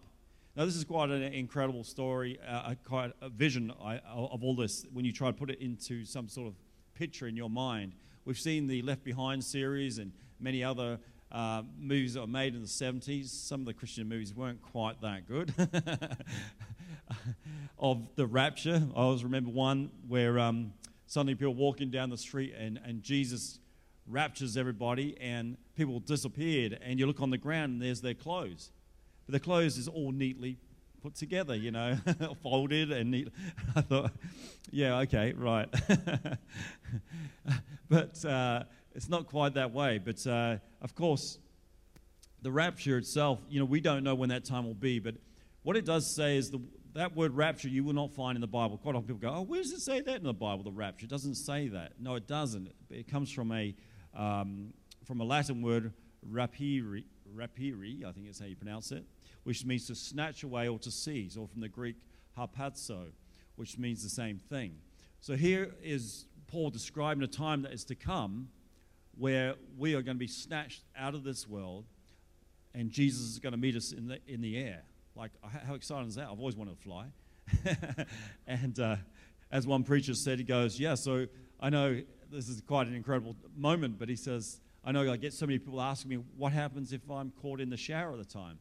Now, 0.55 0.65
this 0.65 0.75
is 0.75 0.83
quite 0.83 1.09
an 1.09 1.21
incredible 1.21 1.83
story, 1.83 2.39
uh, 2.47 2.75
quite 2.85 3.11
a 3.21 3.29
vision 3.29 3.71
of 3.71 4.43
all 4.43 4.55
this 4.55 4.85
when 4.93 5.05
you 5.05 5.11
try 5.11 5.27
to 5.27 5.33
put 5.33 5.49
it 5.49 5.59
into 5.59 6.05
some 6.05 6.29
sort 6.29 6.47
of 6.47 6.53
picture 6.95 7.27
in 7.27 7.35
your 7.35 7.49
mind. 7.49 7.93
We've 8.25 8.39
seen 8.39 8.67
the 8.67 8.81
Left 8.81 9.03
Behind 9.03 9.43
series 9.43 9.97
and 9.97 10.11
many 10.39 10.63
other 10.63 10.99
uh, 11.31 11.63
movies 11.77 12.13
that 12.13 12.21
were 12.21 12.27
made 12.27 12.55
in 12.55 12.61
the 12.61 12.67
70s. 12.67 13.27
Some 13.27 13.61
of 13.61 13.65
the 13.67 13.73
Christian 13.73 14.07
movies 14.07 14.33
weren't 14.33 14.61
quite 14.61 15.01
that 15.01 15.27
good. 15.27 15.53
of 17.79 18.07
the 18.15 18.25
rapture, 18.25 18.81
I 18.95 18.99
always 18.99 19.23
remember 19.23 19.49
one 19.49 19.91
where 20.07 20.39
um, 20.39 20.73
suddenly 21.05 21.35
people 21.35 21.55
walking 21.55 21.89
down 21.89 22.09
the 22.09 22.17
street 22.17 22.53
and, 22.57 22.79
and 22.83 23.01
Jesus 23.01 23.59
raptures 24.07 24.55
everybody 24.57 25.17
and 25.19 25.57
people 25.75 25.99
disappeared 25.99 26.79
and 26.81 26.99
you 26.99 27.05
look 27.05 27.21
on 27.21 27.29
the 27.29 27.37
ground 27.37 27.73
and 27.73 27.81
there's 27.81 28.01
their 28.01 28.13
clothes. 28.13 28.71
But 29.25 29.33
the 29.33 29.39
clothes 29.39 29.77
is 29.77 29.87
all 29.87 30.11
neatly 30.11 30.57
put 31.01 31.13
together 31.15 31.55
you 31.55 31.71
know 31.71 31.95
folded 32.41 32.91
and 32.91 33.11
neat. 33.11 33.29
I 33.75 33.81
thought 33.81 34.11
yeah 34.71 34.99
okay 34.99 35.33
right. 35.33 35.69
But 37.89 38.25
uh, 38.25 38.63
it's 38.95 39.07
not 39.07 39.27
quite 39.27 39.53
that 39.53 39.71
way 39.73 39.99
but 39.99 40.25
uh, 40.25 40.57
of 40.81 40.95
course 40.95 41.37
the 42.41 42.51
rapture 42.51 42.97
itself 42.97 43.39
you 43.49 43.59
know 43.59 43.65
we 43.65 43.79
don't 43.79 44.03
know 44.03 44.15
when 44.15 44.29
that 44.29 44.43
time 44.45 44.65
will 44.65 44.73
be 44.73 44.99
but 44.99 45.15
what 45.63 45.75
it 45.75 45.85
does 45.85 46.09
say 46.09 46.37
is 46.37 46.49
the, 46.49 46.61
that 46.97 47.15
word 47.15 47.35
rapture 47.35 47.69
you 47.69 47.83
will 47.83 47.93
not 47.93 48.11
find 48.11 48.35
in 48.35 48.41
the 48.41 48.47
Bible. 48.47 48.77
Quite 48.77 48.95
often 48.95 49.07
people 49.07 49.29
go, 49.29 49.35
oh, 49.37 49.41
where 49.41 49.61
does 49.61 49.71
it 49.71 49.81
say 49.81 50.01
that 50.01 50.17
in 50.17 50.23
the 50.23 50.33
Bible, 50.33 50.63
the 50.63 50.71
rapture? 50.71 51.05
It 51.05 51.09
doesn't 51.09 51.35
say 51.35 51.67
that. 51.69 51.93
No, 51.99 52.15
it 52.15 52.27
doesn't. 52.27 52.69
It 52.89 53.07
comes 53.07 53.31
from 53.31 53.51
a 53.51 53.75
um, 54.15 54.73
from 55.05 55.21
a 55.21 55.23
Latin 55.23 55.61
word, 55.61 55.93
rapiri, 56.27 57.03
rapiri, 57.35 58.03
I 58.03 58.11
think 58.11 58.27
is 58.27 58.39
how 58.39 58.45
you 58.45 58.55
pronounce 58.55 58.91
it, 58.91 59.05
which 59.43 59.63
means 59.63 59.85
to 59.87 59.95
snatch 59.95 60.43
away 60.43 60.67
or 60.67 60.79
to 60.79 60.91
seize, 60.91 61.37
or 61.37 61.47
from 61.47 61.61
the 61.61 61.69
Greek 61.69 61.95
harpazo, 62.37 63.11
which 63.55 63.77
means 63.77 64.01
the 64.03 64.09
same 64.09 64.41
thing. 64.49 64.73
So 65.19 65.35
here 65.35 65.75
is 65.83 66.25
Paul 66.47 66.71
describing 66.71 67.23
a 67.23 67.27
time 67.27 67.61
that 67.61 67.73
is 67.73 67.85
to 67.85 67.95
come 67.95 68.49
where 69.17 69.55
we 69.77 69.93
are 69.93 70.01
going 70.01 70.15
to 70.17 70.19
be 70.19 70.27
snatched 70.27 70.83
out 70.97 71.13
of 71.13 71.23
this 71.23 71.47
world 71.47 71.85
and 72.73 72.91
Jesus 72.91 73.21
is 73.21 73.39
going 73.39 73.53
to 73.53 73.57
meet 73.57 73.75
us 73.75 73.91
in 73.91 74.07
the, 74.07 74.19
in 74.27 74.41
the 74.41 74.57
air. 74.57 74.83
Like, 75.17 75.31
how 75.65 75.73
exciting 75.73 76.07
is 76.07 76.15
that? 76.15 76.27
I've 76.31 76.39
always 76.39 76.55
wanted 76.55 76.77
to 76.77 76.83
fly. 76.83 77.05
and 78.47 78.79
uh, 78.79 78.97
as 79.51 79.65
one 79.65 79.83
preacher 79.83 80.13
said, 80.13 80.37
he 80.37 80.43
goes, 80.43 80.79
Yeah, 80.79 80.93
so 80.93 81.25
I 81.59 81.71
know 81.71 81.99
this 82.31 82.47
is 82.47 82.61
quite 82.61 82.85
an 82.87 82.93
incredible 82.93 83.35
moment, 83.55 83.97
but 83.97 84.09
he 84.09 84.15
says, 84.15 84.59
I 84.85 84.91
know 84.91 85.11
I 85.11 85.17
get 85.17 85.33
so 85.33 85.47
many 85.47 85.57
people 85.57 85.81
asking 85.81 86.09
me, 86.09 86.19
what 86.37 86.51
happens 86.51 86.93
if 86.93 87.01
I'm 87.09 87.31
caught 87.41 87.59
in 87.59 87.69
the 87.69 87.77
shower 87.77 88.13
at 88.13 88.19
the 88.19 88.25
time? 88.25 88.59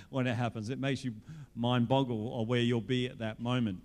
when 0.10 0.26
it 0.26 0.34
happens, 0.34 0.68
it 0.68 0.80
makes 0.80 1.04
you 1.04 1.14
mind 1.54 1.86
boggle 1.86 2.28
or 2.28 2.44
where 2.44 2.60
you'll 2.60 2.80
be 2.80 3.06
at 3.06 3.18
that 3.18 3.38
moment. 3.38 3.80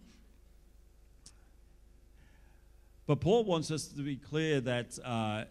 But 3.05 3.21
Paul 3.21 3.43
wants 3.43 3.69
us 3.69 3.87
to 3.89 4.01
be 4.01 4.15
clear 4.15 4.61
that 4.61 4.97
uh, 5.03 5.43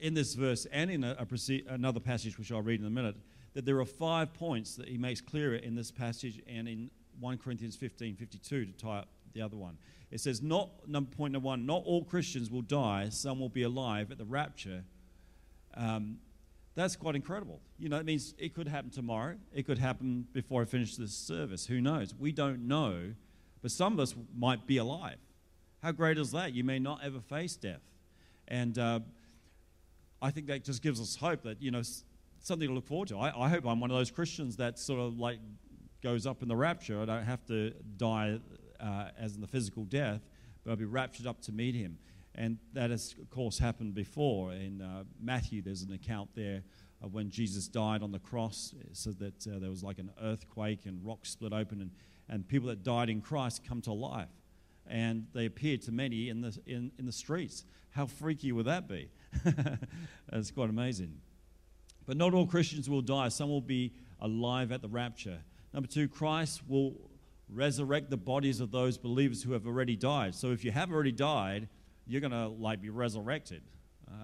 in 0.00 0.14
this 0.14 0.34
verse 0.34 0.66
and 0.72 0.90
in 0.90 1.04
a, 1.04 1.16
a, 1.16 1.62
another 1.68 2.00
passage, 2.00 2.38
which 2.38 2.50
I'll 2.50 2.62
read 2.62 2.80
in 2.80 2.86
a 2.86 2.90
minute, 2.90 3.16
that 3.54 3.64
there 3.64 3.78
are 3.80 3.84
five 3.84 4.32
points 4.32 4.76
that 4.76 4.88
he 4.88 4.96
makes 4.96 5.20
clearer 5.20 5.56
in 5.56 5.74
this 5.74 5.90
passage 5.90 6.40
and 6.46 6.68
in 6.68 6.90
1 7.18 7.38
Corinthians 7.38 7.76
15 7.76 8.16
52 8.16 8.66
to 8.66 8.72
tie 8.72 8.98
up 8.98 9.08
the 9.32 9.42
other 9.42 9.56
one. 9.56 9.76
It 10.10 10.20
says, 10.20 10.42
not 10.42 10.88
number 10.88 11.14
point 11.14 11.32
number 11.32 11.46
one, 11.46 11.66
not 11.66 11.82
all 11.84 12.04
Christians 12.04 12.50
will 12.50 12.62
die, 12.62 13.08
some 13.10 13.38
will 13.38 13.48
be 13.48 13.62
alive 13.62 14.10
at 14.10 14.18
the 14.18 14.24
rapture. 14.24 14.84
Um, 15.74 16.18
that's 16.74 16.96
quite 16.96 17.14
incredible. 17.14 17.60
You 17.78 17.88
know, 17.88 17.98
it 17.98 18.06
means 18.06 18.34
it 18.38 18.54
could 18.54 18.68
happen 18.68 18.90
tomorrow. 18.90 19.36
It 19.52 19.66
could 19.66 19.78
happen 19.78 20.26
before 20.32 20.62
I 20.62 20.64
finish 20.64 20.96
this 20.96 21.12
service. 21.12 21.66
Who 21.66 21.80
knows? 21.80 22.14
We 22.18 22.32
don't 22.32 22.66
know, 22.66 23.12
but 23.62 23.70
some 23.70 23.92
of 23.92 24.00
us 24.00 24.14
might 24.36 24.66
be 24.66 24.78
alive. 24.78 25.18
How 25.82 25.92
great 25.92 26.18
is 26.18 26.32
that? 26.32 26.52
You 26.52 26.64
may 26.64 26.78
not 26.78 27.00
ever 27.02 27.20
face 27.20 27.56
death. 27.56 27.80
And 28.48 28.78
uh, 28.78 29.00
I 30.20 30.30
think 30.30 30.46
that 30.48 30.64
just 30.64 30.82
gives 30.82 31.00
us 31.00 31.16
hope 31.16 31.42
that, 31.42 31.62
you 31.62 31.70
know, 31.70 31.82
something 32.40 32.68
to 32.68 32.74
look 32.74 32.86
forward 32.86 33.08
to. 33.08 33.18
I, 33.18 33.46
I 33.46 33.48
hope 33.48 33.66
I'm 33.66 33.80
one 33.80 33.90
of 33.90 33.96
those 33.96 34.10
Christians 34.10 34.56
that 34.56 34.78
sort 34.78 35.00
of 35.00 35.18
like 35.18 35.38
goes 36.02 36.26
up 36.26 36.42
in 36.42 36.48
the 36.48 36.56
rapture. 36.56 37.00
I 37.00 37.04
don't 37.04 37.24
have 37.24 37.44
to 37.46 37.72
die 37.96 38.38
uh, 38.80 39.08
as 39.18 39.34
in 39.34 39.40
the 39.40 39.46
physical 39.46 39.84
death, 39.84 40.20
but 40.64 40.70
I'll 40.70 40.76
be 40.76 40.84
raptured 40.84 41.26
up 41.26 41.40
to 41.42 41.52
meet 41.52 41.74
him. 41.74 41.98
And 42.34 42.58
that 42.72 42.90
has, 42.90 43.14
of 43.20 43.28
course, 43.28 43.58
happened 43.58 43.94
before. 43.94 44.52
In 44.52 44.80
uh, 44.80 45.04
Matthew, 45.20 45.62
there's 45.62 45.82
an 45.82 45.92
account 45.92 46.30
there 46.34 46.62
of 47.02 47.12
when 47.12 47.30
Jesus 47.30 47.68
died 47.68 48.02
on 48.02 48.12
the 48.12 48.18
cross. 48.18 48.74
Said 48.92 49.18
that 49.18 49.46
uh, 49.46 49.58
there 49.58 49.70
was 49.70 49.82
like 49.82 49.98
an 49.98 50.10
earthquake 50.22 50.86
and 50.86 51.04
rocks 51.04 51.30
split 51.30 51.52
open, 51.52 51.80
and, 51.80 51.90
and 52.28 52.46
people 52.46 52.68
that 52.68 52.82
died 52.82 53.10
in 53.10 53.20
Christ 53.20 53.62
come 53.66 53.80
to 53.82 53.92
life. 53.92 54.28
and 54.86 55.26
they 55.34 55.46
appeared 55.46 55.82
to 55.82 55.92
many 55.92 56.28
in 56.28 56.40
the, 56.40 56.56
in, 56.66 56.92
in 56.98 57.06
the 57.06 57.12
streets. 57.12 57.64
How 57.90 58.06
freaky 58.06 58.52
would 58.52 58.66
that 58.66 58.88
be? 58.88 59.10
That's 60.30 60.50
quite 60.50 60.70
amazing. 60.70 61.20
But 62.10 62.16
not 62.16 62.34
all 62.34 62.44
Christians 62.44 62.90
will 62.90 63.02
die, 63.02 63.28
some 63.28 63.48
will 63.48 63.60
be 63.60 63.92
alive 64.20 64.72
at 64.72 64.82
the 64.82 64.88
rapture. 64.88 65.38
Number 65.72 65.86
two, 65.86 66.08
Christ 66.08 66.60
will 66.66 67.08
resurrect 67.48 68.10
the 68.10 68.16
bodies 68.16 68.58
of 68.58 68.72
those 68.72 68.98
believers 68.98 69.44
who 69.44 69.52
have 69.52 69.64
already 69.64 69.94
died. 69.94 70.34
So 70.34 70.50
if 70.50 70.64
you 70.64 70.72
have 70.72 70.90
already 70.90 71.12
died, 71.12 71.68
you're 72.08 72.20
going 72.20 72.32
to 72.32 72.48
like 72.48 72.82
be 72.82 72.90
resurrected. 72.90 73.62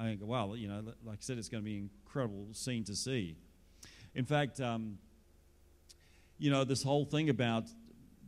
I 0.01 0.07
think, 0.07 0.21
wow, 0.25 0.55
you 0.55 0.67
know, 0.67 0.83
like 1.05 1.19
I 1.19 1.21
said, 1.21 1.39
it's 1.39 1.49
going 1.49 1.63
to 1.63 1.65
be 1.65 1.77
an 1.77 1.91
incredible 2.05 2.49
scene 2.51 2.83
to 2.83 2.97
see. 2.97 3.37
In 4.17 4.25
fact, 4.25 4.61
um, 4.61 4.99
you 6.39 6.51
know, 6.51 6.65
this 6.65 6.83
whole 6.83 7.05
thing 7.05 7.31
about 7.31 7.69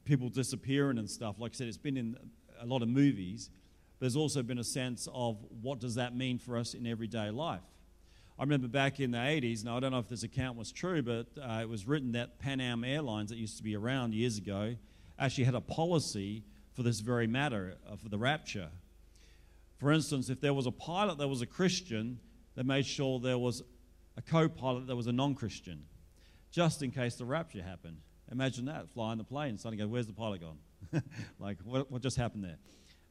people 0.05 0.29
disappearing 0.29 0.99
and 0.99 1.11
stuff, 1.11 1.41
like 1.41 1.51
I 1.51 1.57
said, 1.57 1.67
it's 1.67 1.77
been 1.77 1.97
in 1.97 2.17
a 2.61 2.65
lot 2.65 2.83
of 2.83 2.89
movies. 2.89 3.51
There's 3.99 4.15
also 4.15 4.45
been 4.45 4.61
a 4.61 4.65
sense 4.65 5.09
of 5.13 5.45
what 5.63 5.81
does 5.81 5.97
that 5.97 6.15
mean 6.15 6.39
for 6.39 6.57
us 6.57 6.75
in 6.75 6.87
everyday 6.87 7.31
life. 7.31 7.63
I 8.39 8.45
remember 8.45 8.69
back 8.69 9.01
in 9.01 9.11
the 9.11 9.19
80s, 9.19 9.63
and 9.63 9.71
I 9.71 9.81
don't 9.81 9.91
know 9.91 9.99
if 9.99 10.09
this 10.09 10.23
account 10.23 10.57
was 10.57 10.71
true, 10.71 11.03
but 11.03 11.27
uh, 11.43 11.59
it 11.61 11.69
was 11.69 11.89
written 11.89 12.13
that 12.13 12.39
Pan 12.39 12.61
Am 12.61 12.85
Airlines, 12.85 13.31
that 13.31 13.37
used 13.37 13.57
to 13.57 13.65
be 13.65 13.75
around 13.75 14.15
years 14.15 14.39
ago, 14.39 14.77
actually 15.19 15.43
had 15.43 15.57
a 15.57 15.61
policy 15.61 16.45
for 16.73 16.85
this 16.85 17.01
very 17.01 17.27
matter, 17.27 17.75
uh, 17.91 17.97
for 17.97 18.09
the 18.09 18.19
rapture. 18.19 18.69
For 19.81 19.91
instance, 19.91 20.31
if 20.31 20.41
there 20.41 20.55
was 20.55 20.67
a 20.67 20.71
pilot 20.71 21.19
that 21.19 21.27
was 21.27 21.43
a 21.43 21.47
Christian, 21.47 22.21
they 22.55 22.63
made 22.63 22.87
sure 22.87 23.19
there 23.19 23.39
was 23.39 23.65
a 24.17 24.23
co 24.23 24.49
pilot 24.49 24.87
that 24.87 24.95
was 24.95 25.09
a 25.09 25.13
non 25.13 25.35
Christian, 25.35 25.85
just 26.53 26.81
in 26.85 26.93
case 26.93 27.17
the 27.17 27.25
rapture 27.25 27.61
happened. 27.61 27.97
Imagine 28.31 28.67
that, 28.67 28.89
flying 28.91 29.19
the 29.19 29.25
plane, 29.25 29.59
suddenly 29.59 29.83
go, 29.83 29.89
where's 29.89 30.07
the 30.07 30.13
pilot 30.13 30.43
gone? 30.43 31.03
like, 31.41 31.59
what, 31.65 31.91
what, 31.91 32.03
just 32.03 32.17
happened 32.17 32.45
there? 32.45 32.59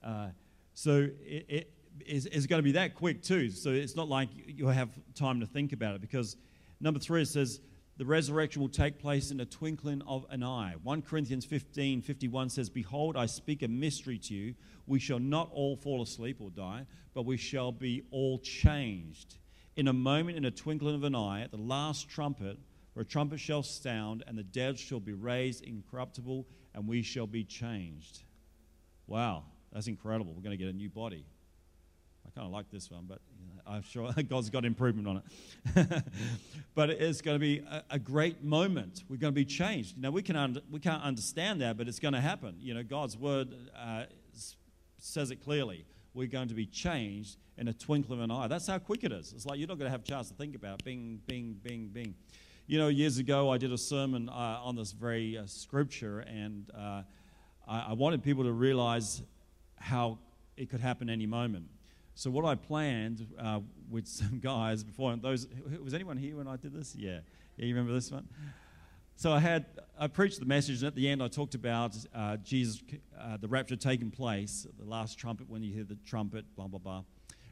Uh, 0.01 0.27
so 0.73 1.09
it, 1.21 1.45
it 1.49 1.73
is, 2.05 2.25
is 2.27 2.47
going 2.47 2.59
to 2.59 2.63
be 2.63 2.73
that 2.73 2.95
quick 2.95 3.21
too. 3.21 3.49
So 3.49 3.71
it's 3.71 3.95
not 3.95 4.07
like 4.07 4.29
you 4.45 4.67
have 4.67 4.89
time 5.15 5.39
to 5.39 5.45
think 5.45 5.73
about 5.73 5.95
it 5.95 6.01
because 6.01 6.37
number 6.79 6.99
three, 6.99 7.25
says 7.25 7.59
the 7.97 8.05
resurrection 8.05 8.61
will 8.61 8.69
take 8.69 8.99
place 8.99 9.31
in 9.31 9.39
a 9.39 9.45
twinkling 9.45 10.03
of 10.07 10.25
an 10.29 10.43
eye. 10.43 10.75
1 10.83 11.01
Corinthians 11.01 11.45
15 11.45 12.01
51 12.01 12.49
says, 12.49 12.69
Behold, 12.69 13.17
I 13.17 13.25
speak 13.25 13.63
a 13.63 13.67
mystery 13.67 14.19
to 14.19 14.33
you. 14.33 14.55
We 14.85 14.99
shall 14.99 15.19
not 15.19 15.49
all 15.51 15.75
fall 15.75 16.01
asleep 16.01 16.37
or 16.39 16.49
die, 16.51 16.85
but 17.13 17.25
we 17.25 17.37
shall 17.37 17.71
be 17.71 18.03
all 18.11 18.39
changed. 18.39 19.37
In 19.75 19.87
a 19.87 19.93
moment, 19.93 20.37
in 20.37 20.45
a 20.45 20.51
twinkling 20.51 20.95
of 20.95 21.03
an 21.03 21.15
eye, 21.15 21.41
at 21.41 21.51
the 21.51 21.57
last 21.57 22.09
trumpet, 22.09 22.57
for 22.93 23.01
a 23.01 23.05
trumpet 23.05 23.39
shall 23.39 23.63
sound, 23.63 24.23
and 24.27 24.37
the 24.37 24.43
dead 24.43 24.79
shall 24.79 24.99
be 24.99 25.13
raised 25.13 25.63
incorruptible, 25.63 26.47
and 26.73 26.87
we 26.87 27.03
shall 27.03 27.27
be 27.27 27.43
changed. 27.43 28.23
Wow, 29.07 29.43
that's 29.71 29.87
incredible. 29.87 30.33
We're 30.33 30.41
going 30.41 30.57
to 30.57 30.63
get 30.63 30.73
a 30.73 30.75
new 30.75 30.89
body. 30.89 31.25
I 32.27 32.31
kind 32.31 32.45
of 32.45 32.51
like 32.51 32.69
this 32.69 32.91
one, 32.91 33.05
but 33.07 33.19
you 33.39 33.45
know, 33.45 33.61
I'm 33.65 33.83
sure 33.83 34.11
God's 34.29 34.49
got 34.49 34.65
improvement 34.65 35.07
on 35.07 35.21
it. 35.75 36.03
but 36.75 36.89
it's 36.89 37.21
going 37.21 37.35
to 37.35 37.39
be 37.39 37.59
a, 37.59 37.83
a, 37.91 37.99
great 37.99 38.43
moment. 38.43 39.03
We're 39.09 39.17
going 39.17 39.33
to 39.33 39.35
be 39.35 39.45
changed. 39.45 39.97
Know, 39.97 40.11
we, 40.11 40.21
can 40.21 40.35
un- 40.35 40.61
we 40.69 40.79
can't 40.79 41.01
understand 41.01 41.61
that, 41.61 41.77
but 41.77 41.87
it's 41.87 41.99
going 41.99 42.13
to 42.13 42.21
happen. 42.21 42.55
You 42.59 42.73
know, 42.73 42.83
God's 42.83 43.17
word 43.17 43.55
uh, 43.77 44.03
says 44.97 45.31
it 45.31 45.37
clearly. 45.37 45.85
We're 46.13 46.27
going 46.27 46.49
to 46.49 46.53
be 46.53 46.65
changed 46.65 47.37
in 47.57 47.67
a 47.67 47.73
twinkle 47.73 48.13
of 48.13 48.19
an 48.19 48.31
eye. 48.31 48.47
That's 48.47 48.67
how 48.67 48.79
quick 48.79 49.03
it 49.03 49.11
is. 49.11 49.33
It's 49.33 49.45
like 49.45 49.59
you're 49.59 49.67
not 49.67 49.77
going 49.77 49.87
to 49.87 49.91
have 49.91 50.01
a 50.01 50.07
chance 50.07 50.29
to 50.29 50.35
think 50.35 50.55
about 50.55 50.79
it. 50.79 50.85
Bing, 50.85 51.21
bing, 51.25 51.59
bing, 51.63 51.89
bing. 51.93 52.15
You 52.65 52.79
know, 52.79 52.89
years 52.89 53.17
ago, 53.17 53.49
I 53.49 53.57
did 53.57 53.71
a 53.71 53.77
sermon 53.77 54.27
uh, 54.27 54.59
on 54.61 54.75
this 54.75 54.91
very 54.91 55.37
uh, 55.37 55.45
scripture, 55.45 56.19
and 56.19 56.69
uh, 56.77 57.03
I, 57.67 57.85
I 57.89 57.93
wanted 57.93 58.23
people 58.23 58.43
to 58.43 58.51
realize 58.51 59.21
how 59.77 60.19
it 60.57 60.69
could 60.69 60.81
happen 60.81 61.09
any 61.09 61.25
moment. 61.25 61.67
So 62.17 62.31
what 62.31 62.45
I 62.45 62.55
planned 62.55 63.27
uh, 63.39 63.59
with 63.91 64.07
some 64.07 64.39
guys 64.43 64.83
before 64.83 65.15
those 65.17 65.47
was 65.83 65.93
anyone 65.93 66.17
here 66.17 66.35
when 66.35 66.47
I 66.47 66.55
did 66.55 66.73
this? 66.73 66.95
Yeah, 66.95 67.19
yeah, 67.57 67.65
you 67.65 67.75
remember 67.75 67.93
this 67.93 68.11
one? 68.11 68.27
So 69.15 69.31
I 69.31 69.37
had 69.37 69.67
I 69.99 70.07
preached 70.07 70.39
the 70.39 70.47
message, 70.47 70.77
and 70.77 70.87
at 70.87 70.95
the 70.95 71.07
end 71.07 71.21
I 71.21 71.27
talked 71.27 71.53
about 71.53 71.95
uh, 72.15 72.37
Jesus, 72.37 72.81
uh, 73.19 73.37
the 73.37 73.47
rapture 73.47 73.75
taking 73.75 74.09
place, 74.09 74.65
the 74.79 74.85
last 74.85 75.19
trumpet 75.19 75.47
when 75.47 75.61
you 75.61 75.71
hear 75.71 75.83
the 75.83 75.97
trumpet, 76.07 76.43
blah 76.55 76.65
blah 76.65 76.79
blah, 76.79 77.03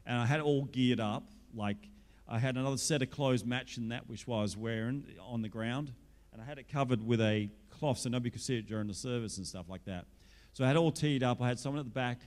and 0.04 0.18
I 0.18 0.26
had 0.26 0.40
it 0.40 0.42
all 0.42 0.64
geared 0.64 0.98
up. 0.98 1.28
Like 1.54 1.88
I 2.28 2.40
had 2.40 2.56
another 2.56 2.76
set 2.76 3.02
of 3.02 3.10
clothes 3.12 3.44
matching 3.44 3.90
that 3.90 4.08
which 4.08 4.26
I 4.26 4.32
was 4.32 4.56
wearing 4.56 5.04
on 5.20 5.42
the 5.42 5.48
ground, 5.48 5.92
and 6.32 6.42
I 6.42 6.44
had 6.44 6.58
it 6.58 6.66
covered 6.68 7.06
with 7.06 7.20
a 7.20 7.48
cloth 7.70 7.98
so 7.98 8.08
nobody 8.08 8.30
could 8.30 8.42
see 8.42 8.58
it 8.58 8.66
during 8.66 8.88
the 8.88 8.94
service 8.94 9.36
and 9.36 9.46
stuff 9.46 9.66
like 9.68 9.84
that. 9.84 10.06
So 10.54 10.64
I 10.64 10.66
had 10.66 10.74
it 10.74 10.80
all 10.80 10.90
teed 10.90 11.22
up. 11.22 11.40
I 11.40 11.46
had 11.46 11.60
someone 11.60 11.78
at 11.78 11.86
the 11.86 11.90
back 11.92 12.18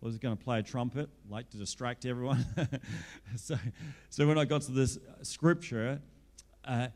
was 0.00 0.18
going 0.18 0.36
to 0.36 0.42
play 0.42 0.60
a 0.60 0.62
trumpet, 0.62 1.08
like 1.28 1.50
to 1.50 1.56
distract 1.56 2.06
everyone. 2.06 2.44
so, 3.36 3.56
so 4.10 4.26
when 4.26 4.38
I 4.38 4.44
got 4.44 4.62
to 4.62 4.72
this 4.72 4.98
scripture, 5.22 6.00
uh, 6.64 6.88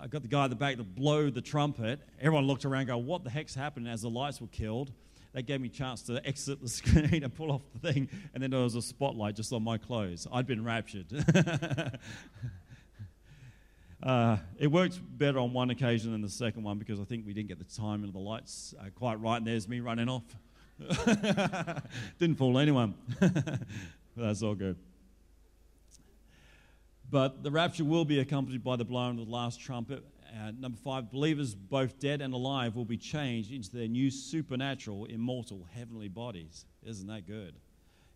I 0.00 0.06
got 0.06 0.22
the 0.22 0.28
guy 0.28 0.44
at 0.44 0.50
the 0.50 0.56
back 0.56 0.76
to 0.76 0.84
blow 0.84 1.30
the 1.30 1.40
trumpet. 1.40 2.00
Everyone 2.20 2.46
looked 2.46 2.64
around, 2.64 2.86
go, 2.86 2.98
"What 2.98 3.24
the 3.24 3.30
heck's 3.30 3.54
happening?" 3.54 3.88
As 3.92 4.02
the 4.02 4.10
lights 4.10 4.40
were 4.40 4.46
killed, 4.48 4.92
they 5.32 5.42
gave 5.42 5.60
me 5.60 5.68
a 5.68 5.70
chance 5.70 6.02
to 6.02 6.24
exit 6.26 6.60
the 6.60 6.68
screen 6.68 7.22
and 7.24 7.34
pull 7.34 7.52
off 7.52 7.62
the 7.72 7.92
thing, 7.92 8.08
and 8.34 8.42
then 8.42 8.50
there 8.50 8.60
was 8.60 8.74
a 8.74 8.82
spotlight 8.82 9.36
just 9.36 9.52
on 9.52 9.62
my 9.62 9.78
clothes. 9.78 10.26
I'd 10.32 10.46
been 10.46 10.64
raptured. 10.64 11.06
uh, 14.02 14.38
it 14.58 14.68
worked 14.68 15.00
better 15.18 15.38
on 15.38 15.52
one 15.52 15.70
occasion 15.70 16.12
than 16.12 16.22
the 16.22 16.28
second 16.28 16.62
one 16.62 16.78
because 16.78 17.00
I 17.00 17.04
think 17.04 17.26
we 17.26 17.34
didn't 17.34 17.48
get 17.48 17.58
the 17.58 17.64
timing 17.64 18.08
of 18.08 18.12
the 18.12 18.20
lights 18.20 18.74
uh, 18.80 18.84
quite 18.94 19.20
right, 19.20 19.36
and 19.36 19.46
there's 19.46 19.68
me 19.68 19.80
running 19.80 20.08
off. 20.08 20.24
Didn't 22.18 22.36
fool 22.36 22.58
anyone. 22.58 22.94
that's 24.16 24.42
all 24.42 24.54
good. 24.54 24.76
But 27.10 27.42
the 27.42 27.50
rapture 27.50 27.84
will 27.84 28.04
be 28.04 28.20
accompanied 28.20 28.62
by 28.62 28.76
the 28.76 28.84
blowing 28.84 29.18
of 29.18 29.26
the 29.26 29.32
last 29.32 29.60
trumpet. 29.60 30.04
And 30.32 30.60
number 30.60 30.78
five, 30.84 31.10
believers, 31.10 31.54
both 31.54 31.98
dead 31.98 32.20
and 32.20 32.34
alive, 32.34 32.76
will 32.76 32.84
be 32.84 32.98
changed 32.98 33.50
into 33.50 33.74
their 33.74 33.88
new 33.88 34.10
supernatural, 34.10 35.06
immortal, 35.06 35.66
heavenly 35.74 36.08
bodies. 36.08 36.66
Isn't 36.84 37.06
that 37.08 37.26
good? 37.26 37.54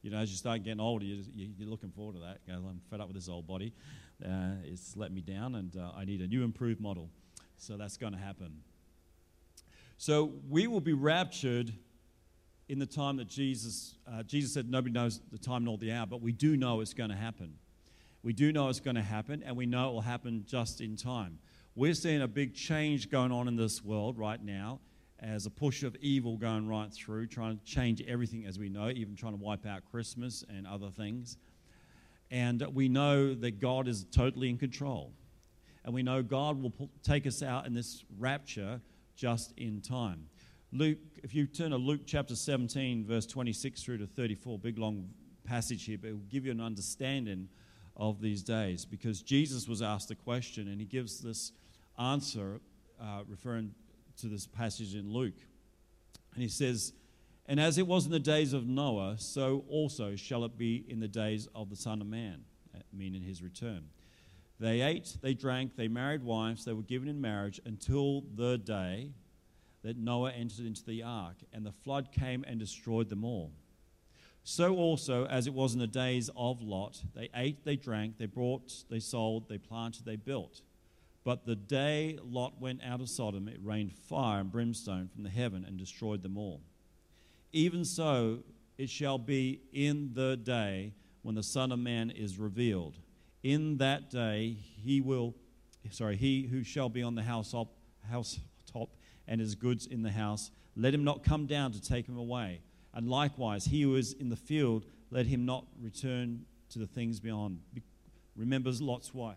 You 0.02 0.10
know, 0.10 0.18
as 0.18 0.30
you 0.30 0.36
start 0.36 0.62
getting 0.62 0.80
older, 0.80 1.04
you're, 1.04 1.24
you're 1.56 1.68
looking 1.68 1.90
forward 1.90 2.16
to 2.16 2.20
that. 2.20 2.38
I'm 2.48 2.80
fed 2.90 3.00
up 3.00 3.06
with 3.06 3.16
this 3.16 3.28
old 3.28 3.46
body. 3.46 3.72
Uh, 4.24 4.56
it's 4.64 4.96
let 4.96 5.10
me 5.10 5.20
down, 5.20 5.54
and 5.54 5.74
uh, 5.76 5.92
I 5.96 6.04
need 6.04 6.20
a 6.20 6.26
new, 6.26 6.44
improved 6.44 6.80
model. 6.80 7.08
So 7.56 7.76
that's 7.76 7.96
going 7.96 8.12
to 8.12 8.18
happen. 8.18 8.60
So 9.96 10.32
we 10.50 10.66
will 10.66 10.80
be 10.80 10.92
raptured 10.92 11.72
in 12.68 12.78
the 12.78 12.86
time 12.86 13.16
that 13.16 13.28
Jesus, 13.28 13.96
uh, 14.10 14.22
Jesus 14.22 14.54
said 14.54 14.70
nobody 14.70 14.92
knows 14.92 15.20
the 15.30 15.38
time 15.38 15.64
nor 15.64 15.78
the 15.78 15.92
hour, 15.92 16.06
but 16.06 16.20
we 16.20 16.32
do 16.32 16.56
know 16.56 16.80
it's 16.80 16.94
going 16.94 17.10
to 17.10 17.16
happen. 17.16 17.54
We 18.22 18.32
do 18.32 18.52
know 18.52 18.68
it's 18.68 18.80
going 18.80 18.96
to 18.96 19.02
happen, 19.02 19.42
and 19.44 19.56
we 19.56 19.66
know 19.66 19.90
it 19.90 19.92
will 19.92 20.00
happen 20.00 20.44
just 20.46 20.80
in 20.80 20.96
time. 20.96 21.38
We're 21.74 21.94
seeing 21.94 22.22
a 22.22 22.28
big 22.28 22.54
change 22.54 23.10
going 23.10 23.32
on 23.32 23.48
in 23.48 23.56
this 23.56 23.82
world 23.84 24.18
right 24.18 24.42
now 24.42 24.80
as 25.18 25.46
a 25.46 25.50
push 25.50 25.82
of 25.84 25.96
evil 25.96 26.36
going 26.36 26.66
right 26.68 26.92
through, 26.92 27.28
trying 27.28 27.58
to 27.58 27.64
change 27.64 28.02
everything 28.02 28.44
as 28.44 28.58
we 28.58 28.68
know, 28.68 28.90
even 28.90 29.16
trying 29.16 29.32
to 29.32 29.42
wipe 29.42 29.64
out 29.66 29.82
Christmas 29.90 30.44
and 30.48 30.66
other 30.66 30.90
things. 30.90 31.36
And 32.30 32.64
we 32.74 32.88
know 32.88 33.34
that 33.34 33.60
God 33.60 33.88
is 33.88 34.04
totally 34.10 34.50
in 34.50 34.58
control. 34.58 35.12
And 35.84 35.94
we 35.94 36.02
know 36.02 36.22
God 36.22 36.62
will 36.62 36.72
take 37.02 37.26
us 37.26 37.42
out 37.42 37.66
in 37.66 37.74
this 37.74 38.04
rapture 38.18 38.80
just 39.16 39.52
in 39.56 39.80
time. 39.80 40.28
Luke, 40.74 40.98
if 41.22 41.34
you 41.34 41.46
turn 41.46 41.72
to 41.72 41.76
Luke 41.76 42.00
chapter 42.06 42.34
17, 42.34 43.04
verse 43.04 43.26
26 43.26 43.82
through 43.82 43.98
to 43.98 44.06
34, 44.06 44.58
big 44.58 44.78
long 44.78 45.06
passage 45.44 45.84
here, 45.84 45.98
but 46.00 46.08
it 46.08 46.12
will 46.14 46.20
give 46.30 46.46
you 46.46 46.50
an 46.50 46.62
understanding 46.62 47.46
of 47.94 48.22
these 48.22 48.42
days 48.42 48.86
because 48.86 49.20
Jesus 49.20 49.68
was 49.68 49.82
asked 49.82 50.10
a 50.10 50.14
question 50.14 50.68
and 50.68 50.80
he 50.80 50.86
gives 50.86 51.20
this 51.20 51.52
answer 51.98 52.58
uh, 52.98 53.20
referring 53.28 53.74
to 54.16 54.28
this 54.28 54.46
passage 54.46 54.94
in 54.94 55.12
Luke. 55.12 55.36
And 56.32 56.42
he 56.42 56.48
says, 56.48 56.94
And 57.44 57.60
as 57.60 57.76
it 57.76 57.86
was 57.86 58.06
in 58.06 58.10
the 58.10 58.18
days 58.18 58.54
of 58.54 58.66
Noah, 58.66 59.16
so 59.18 59.66
also 59.68 60.16
shall 60.16 60.42
it 60.46 60.56
be 60.56 60.86
in 60.88 61.00
the 61.00 61.08
days 61.08 61.48
of 61.54 61.68
the 61.68 61.76
Son 61.76 62.00
of 62.00 62.06
Man, 62.06 62.44
meaning 62.94 63.20
his 63.20 63.42
return. 63.42 63.90
They 64.58 64.80
ate, 64.80 65.18
they 65.20 65.34
drank, 65.34 65.76
they 65.76 65.88
married 65.88 66.22
wives, 66.22 66.64
they 66.64 66.72
were 66.72 66.80
given 66.80 67.08
in 67.08 67.20
marriage 67.20 67.60
until 67.66 68.22
the 68.34 68.56
day 68.56 69.10
that 69.82 69.96
Noah 69.96 70.32
entered 70.32 70.66
into 70.66 70.84
the 70.84 71.02
ark, 71.02 71.36
and 71.52 71.66
the 71.66 71.72
flood 71.72 72.12
came 72.12 72.44
and 72.46 72.58
destroyed 72.58 73.08
them 73.08 73.24
all. 73.24 73.52
So 74.44 74.76
also, 74.76 75.26
as 75.26 75.46
it 75.46 75.54
was 75.54 75.72
in 75.74 75.80
the 75.80 75.86
days 75.86 76.28
of 76.36 76.62
Lot, 76.62 77.02
they 77.14 77.28
ate, 77.34 77.64
they 77.64 77.76
drank, 77.76 78.18
they 78.18 78.26
brought, 78.26 78.72
they 78.90 78.98
sold, 78.98 79.48
they 79.48 79.58
planted, 79.58 80.04
they 80.04 80.16
built. 80.16 80.62
But 81.24 81.46
the 81.46 81.54
day 81.54 82.18
Lot 82.22 82.60
went 82.60 82.82
out 82.84 83.00
of 83.00 83.08
Sodom, 83.08 83.46
it 83.46 83.58
rained 83.62 83.92
fire 83.92 84.40
and 84.40 84.50
brimstone 84.50 85.08
from 85.08 85.22
the 85.22 85.30
heaven 85.30 85.64
and 85.64 85.78
destroyed 85.78 86.22
them 86.22 86.36
all. 86.36 86.60
Even 87.52 87.84
so, 87.84 88.42
it 88.78 88.90
shall 88.90 89.18
be 89.18 89.60
in 89.72 90.12
the 90.14 90.36
day 90.36 90.92
when 91.22 91.36
the 91.36 91.42
Son 91.42 91.70
of 91.70 91.78
Man 91.78 92.10
is 92.10 92.38
revealed. 92.38 92.96
In 93.44 93.76
that 93.78 94.10
day, 94.10 94.56
he 94.82 95.00
will, 95.00 95.36
sorry, 95.90 96.16
he 96.16 96.48
who 96.48 96.64
shall 96.64 96.88
be 96.88 97.02
on 97.02 97.14
the 97.14 97.22
house 97.22 97.54
housetop 98.10 98.42
and 99.26 99.40
his 99.40 99.54
goods 99.54 99.86
in 99.86 100.02
the 100.02 100.10
house. 100.10 100.50
Let 100.76 100.94
him 100.94 101.04
not 101.04 101.24
come 101.24 101.46
down 101.46 101.72
to 101.72 101.80
take 101.80 102.06
him 102.08 102.16
away. 102.16 102.60
And 102.94 103.08
likewise, 103.08 103.64
he 103.64 103.82
who 103.82 103.96
is 103.96 104.12
in 104.12 104.28
the 104.28 104.36
field, 104.36 104.84
let 105.10 105.26
him 105.26 105.44
not 105.44 105.66
return 105.80 106.44
to 106.70 106.78
the 106.78 106.86
things 106.86 107.20
beyond. 107.20 107.60
Remembers 108.36 108.80
Lot's 108.80 109.12
wife. 109.12 109.36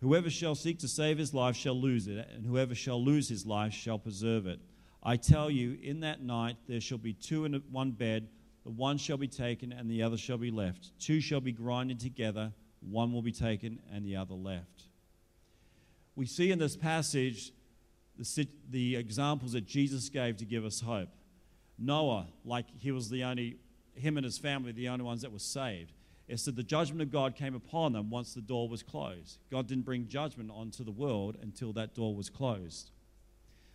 Whoever 0.00 0.30
shall 0.30 0.54
seek 0.54 0.78
to 0.80 0.88
save 0.88 1.18
his 1.18 1.34
life 1.34 1.56
shall 1.56 1.74
lose 1.74 2.06
it, 2.06 2.28
and 2.32 2.46
whoever 2.46 2.74
shall 2.74 3.02
lose 3.02 3.28
his 3.28 3.44
life 3.44 3.72
shall 3.72 3.98
preserve 3.98 4.46
it. 4.46 4.60
I 5.02 5.16
tell 5.16 5.50
you, 5.50 5.76
in 5.82 6.00
that 6.00 6.22
night 6.22 6.56
there 6.68 6.80
shall 6.80 6.98
be 6.98 7.14
two 7.14 7.44
in 7.44 7.54
one 7.70 7.92
bed, 7.92 8.28
the 8.64 8.70
one 8.70 8.98
shall 8.98 9.16
be 9.16 9.28
taken, 9.28 9.72
and 9.72 9.90
the 9.90 10.02
other 10.02 10.16
shall 10.16 10.38
be 10.38 10.50
left. 10.50 10.92
Two 11.00 11.20
shall 11.20 11.40
be 11.40 11.52
grinded 11.52 11.98
together, 11.98 12.52
one 12.80 13.12
will 13.12 13.22
be 13.22 13.32
taken, 13.32 13.80
and 13.92 14.04
the 14.04 14.16
other 14.16 14.34
left. 14.34 14.84
We 16.14 16.26
see 16.26 16.52
in 16.52 16.58
this 16.58 16.76
passage 16.76 17.52
the, 18.18 18.48
the 18.70 18.96
examples 18.96 19.52
that 19.52 19.66
Jesus 19.66 20.08
gave 20.08 20.36
to 20.38 20.44
give 20.44 20.64
us 20.64 20.80
hope. 20.80 21.08
Noah, 21.78 22.26
like 22.44 22.66
he 22.78 22.90
was 22.90 23.08
the 23.08 23.24
only, 23.24 23.56
him 23.94 24.16
and 24.16 24.24
his 24.24 24.38
family, 24.38 24.72
the 24.72 24.88
only 24.88 25.04
ones 25.04 25.22
that 25.22 25.32
were 25.32 25.38
saved. 25.38 25.92
It 26.26 26.38
said 26.40 26.56
the 26.56 26.62
judgment 26.62 27.00
of 27.00 27.10
God 27.10 27.36
came 27.36 27.54
upon 27.54 27.92
them 27.92 28.10
once 28.10 28.34
the 28.34 28.42
door 28.42 28.68
was 28.68 28.82
closed. 28.82 29.38
God 29.50 29.66
didn't 29.66 29.84
bring 29.84 30.08
judgment 30.08 30.50
onto 30.52 30.84
the 30.84 30.90
world 30.90 31.38
until 31.40 31.72
that 31.72 31.94
door 31.94 32.14
was 32.14 32.28
closed. 32.28 32.90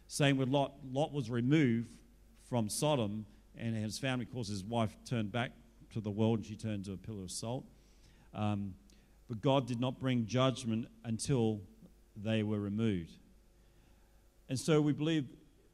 Same 0.07 0.37
with 0.37 0.49
Lot. 0.49 0.73
Lot 0.91 1.11
was 1.11 1.31
removed 1.31 1.95
from 2.47 2.69
Sodom, 2.69 3.25
and 3.57 3.75
his 3.75 3.97
family, 3.97 4.25
of 4.25 4.31
course, 4.31 4.49
his 4.49 4.63
wife 4.63 4.95
turned 5.09 5.31
back 5.31 5.51
to 5.93 6.01
the 6.01 6.11
world 6.11 6.39
and 6.39 6.45
she 6.45 6.55
turned 6.55 6.85
to 6.85 6.93
a 6.93 6.97
pillar 6.97 7.23
of 7.23 7.31
salt. 7.31 7.63
Um, 8.33 8.75
but 9.27 9.41
God 9.41 9.67
did 9.67 9.79
not 9.79 9.99
bring 9.99 10.27
judgment 10.27 10.87
until 11.03 11.61
they 12.15 12.43
were 12.43 12.59
removed. 12.59 13.13
And 14.49 14.59
so 14.59 14.81
we 14.81 14.93
believe 14.93 15.25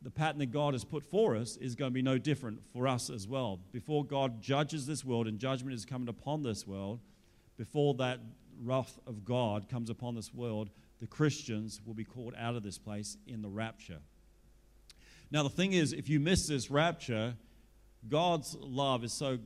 the 0.01 0.11
pattern 0.11 0.39
that 0.39 0.51
God 0.51 0.73
has 0.73 0.85
put 0.85 1.03
for 1.03 1.35
us 1.35 1.57
is 1.57 1.75
going 1.75 1.91
to 1.91 1.93
be 1.93 2.01
no 2.01 2.17
different 2.17 2.61
for 2.71 2.87
us 2.87 3.09
as 3.09 3.27
well. 3.27 3.59
Before 3.71 4.05
God 4.05 4.41
judges 4.41 4.85
this 4.85 5.03
world 5.03 5.27
and 5.27 5.37
judgment 5.39 5.73
is 5.73 5.85
coming 5.85 6.07
upon 6.07 6.43
this 6.43 6.65
world, 6.65 6.99
before 7.57 7.93
that 7.95 8.19
wrath 8.61 8.97
of 9.05 9.25
God 9.25 9.67
comes 9.67 9.89
upon 9.89 10.15
this 10.15 10.33
world, 10.33 10.69
the 10.99 11.07
Christians 11.07 11.81
will 11.85 11.93
be 11.93 12.03
called 12.03 12.33
out 12.37 12.55
of 12.55 12.63
this 12.63 12.77
place 12.77 13.17
in 13.27 13.41
the 13.41 13.49
rapture. 13.49 13.99
Now, 15.31 15.43
the 15.43 15.49
thing 15.49 15.73
is, 15.73 15.93
if 15.93 16.09
you 16.09 16.19
miss 16.19 16.47
this 16.47 16.71
rapture, 16.71 17.35
God's 18.07 18.55
love 18.59 19.03
is 19.03 19.13
so 19.13 19.39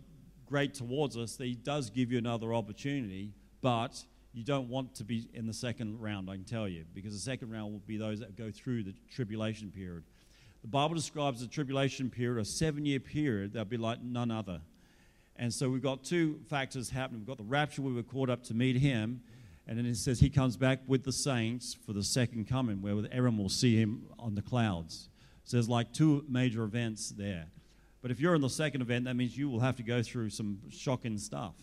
great 0.45 0.73
towards 0.73 1.17
us 1.17 1.35
that 1.37 1.45
He 1.45 1.55
does 1.55 1.89
give 1.89 2.11
you 2.11 2.17
another 2.17 2.53
opportunity, 2.53 3.33
but 3.61 4.03
you 4.33 4.43
don't 4.43 4.67
want 4.67 4.95
to 4.95 5.03
be 5.03 5.29
in 5.33 5.45
the 5.45 5.53
second 5.53 5.99
round, 6.01 6.29
I 6.29 6.35
can 6.35 6.43
tell 6.43 6.67
you, 6.67 6.85
because 6.93 7.13
the 7.13 7.19
second 7.19 7.51
round 7.51 7.71
will 7.71 7.81
be 7.85 7.97
those 7.97 8.19
that 8.19 8.35
go 8.35 8.49
through 8.49 8.83
the 8.83 8.93
tribulation 9.11 9.71
period. 9.71 10.03
The 10.63 10.67
Bible 10.67 10.95
describes 10.95 11.41
the 11.41 11.47
tribulation 11.47 12.09
period, 12.09 12.41
a 12.41 12.45
seven 12.45 12.85
year 12.85 12.99
period, 12.99 13.53
that'll 13.53 13.65
be 13.65 13.77
like 13.77 14.01
none 14.01 14.31
other. 14.31 14.61
And 15.35 15.53
so 15.53 15.69
we've 15.69 15.83
got 15.83 16.03
two 16.03 16.39
factors 16.49 16.89
happening. 16.89 17.21
We've 17.21 17.27
got 17.27 17.37
the 17.37 17.43
rapture, 17.43 17.81
we 17.81 17.93
were 17.93 18.03
caught 18.03 18.29
up 18.29 18.43
to 18.45 18.53
meet 18.53 18.77
Him, 18.77 19.21
and 19.67 19.77
then 19.77 19.85
it 19.85 19.95
says 19.95 20.19
He 20.19 20.29
comes 20.29 20.57
back 20.57 20.79
with 20.87 21.03
the 21.03 21.11
saints 21.11 21.75
for 21.85 21.93
the 21.93 22.03
second 22.03 22.47
coming, 22.47 22.81
where 22.81 22.95
everyone 23.11 23.37
will 23.37 23.49
see 23.49 23.75
Him 23.75 24.07
on 24.17 24.35
the 24.35 24.41
clouds. 24.41 25.09
So 25.43 25.57
there's 25.57 25.69
like 25.69 25.93
two 25.93 26.23
major 26.27 26.63
events 26.63 27.09
there. 27.09 27.47
But 28.01 28.11
if 28.11 28.19
you're 28.19 28.35
in 28.35 28.41
the 28.41 28.49
second 28.49 28.81
event, 28.81 29.05
that 29.05 29.15
means 29.15 29.37
you 29.37 29.49
will 29.49 29.59
have 29.59 29.75
to 29.77 29.83
go 29.83 30.01
through 30.01 30.29
some 30.29 30.59
shocking 30.69 31.17
stuff. 31.17 31.55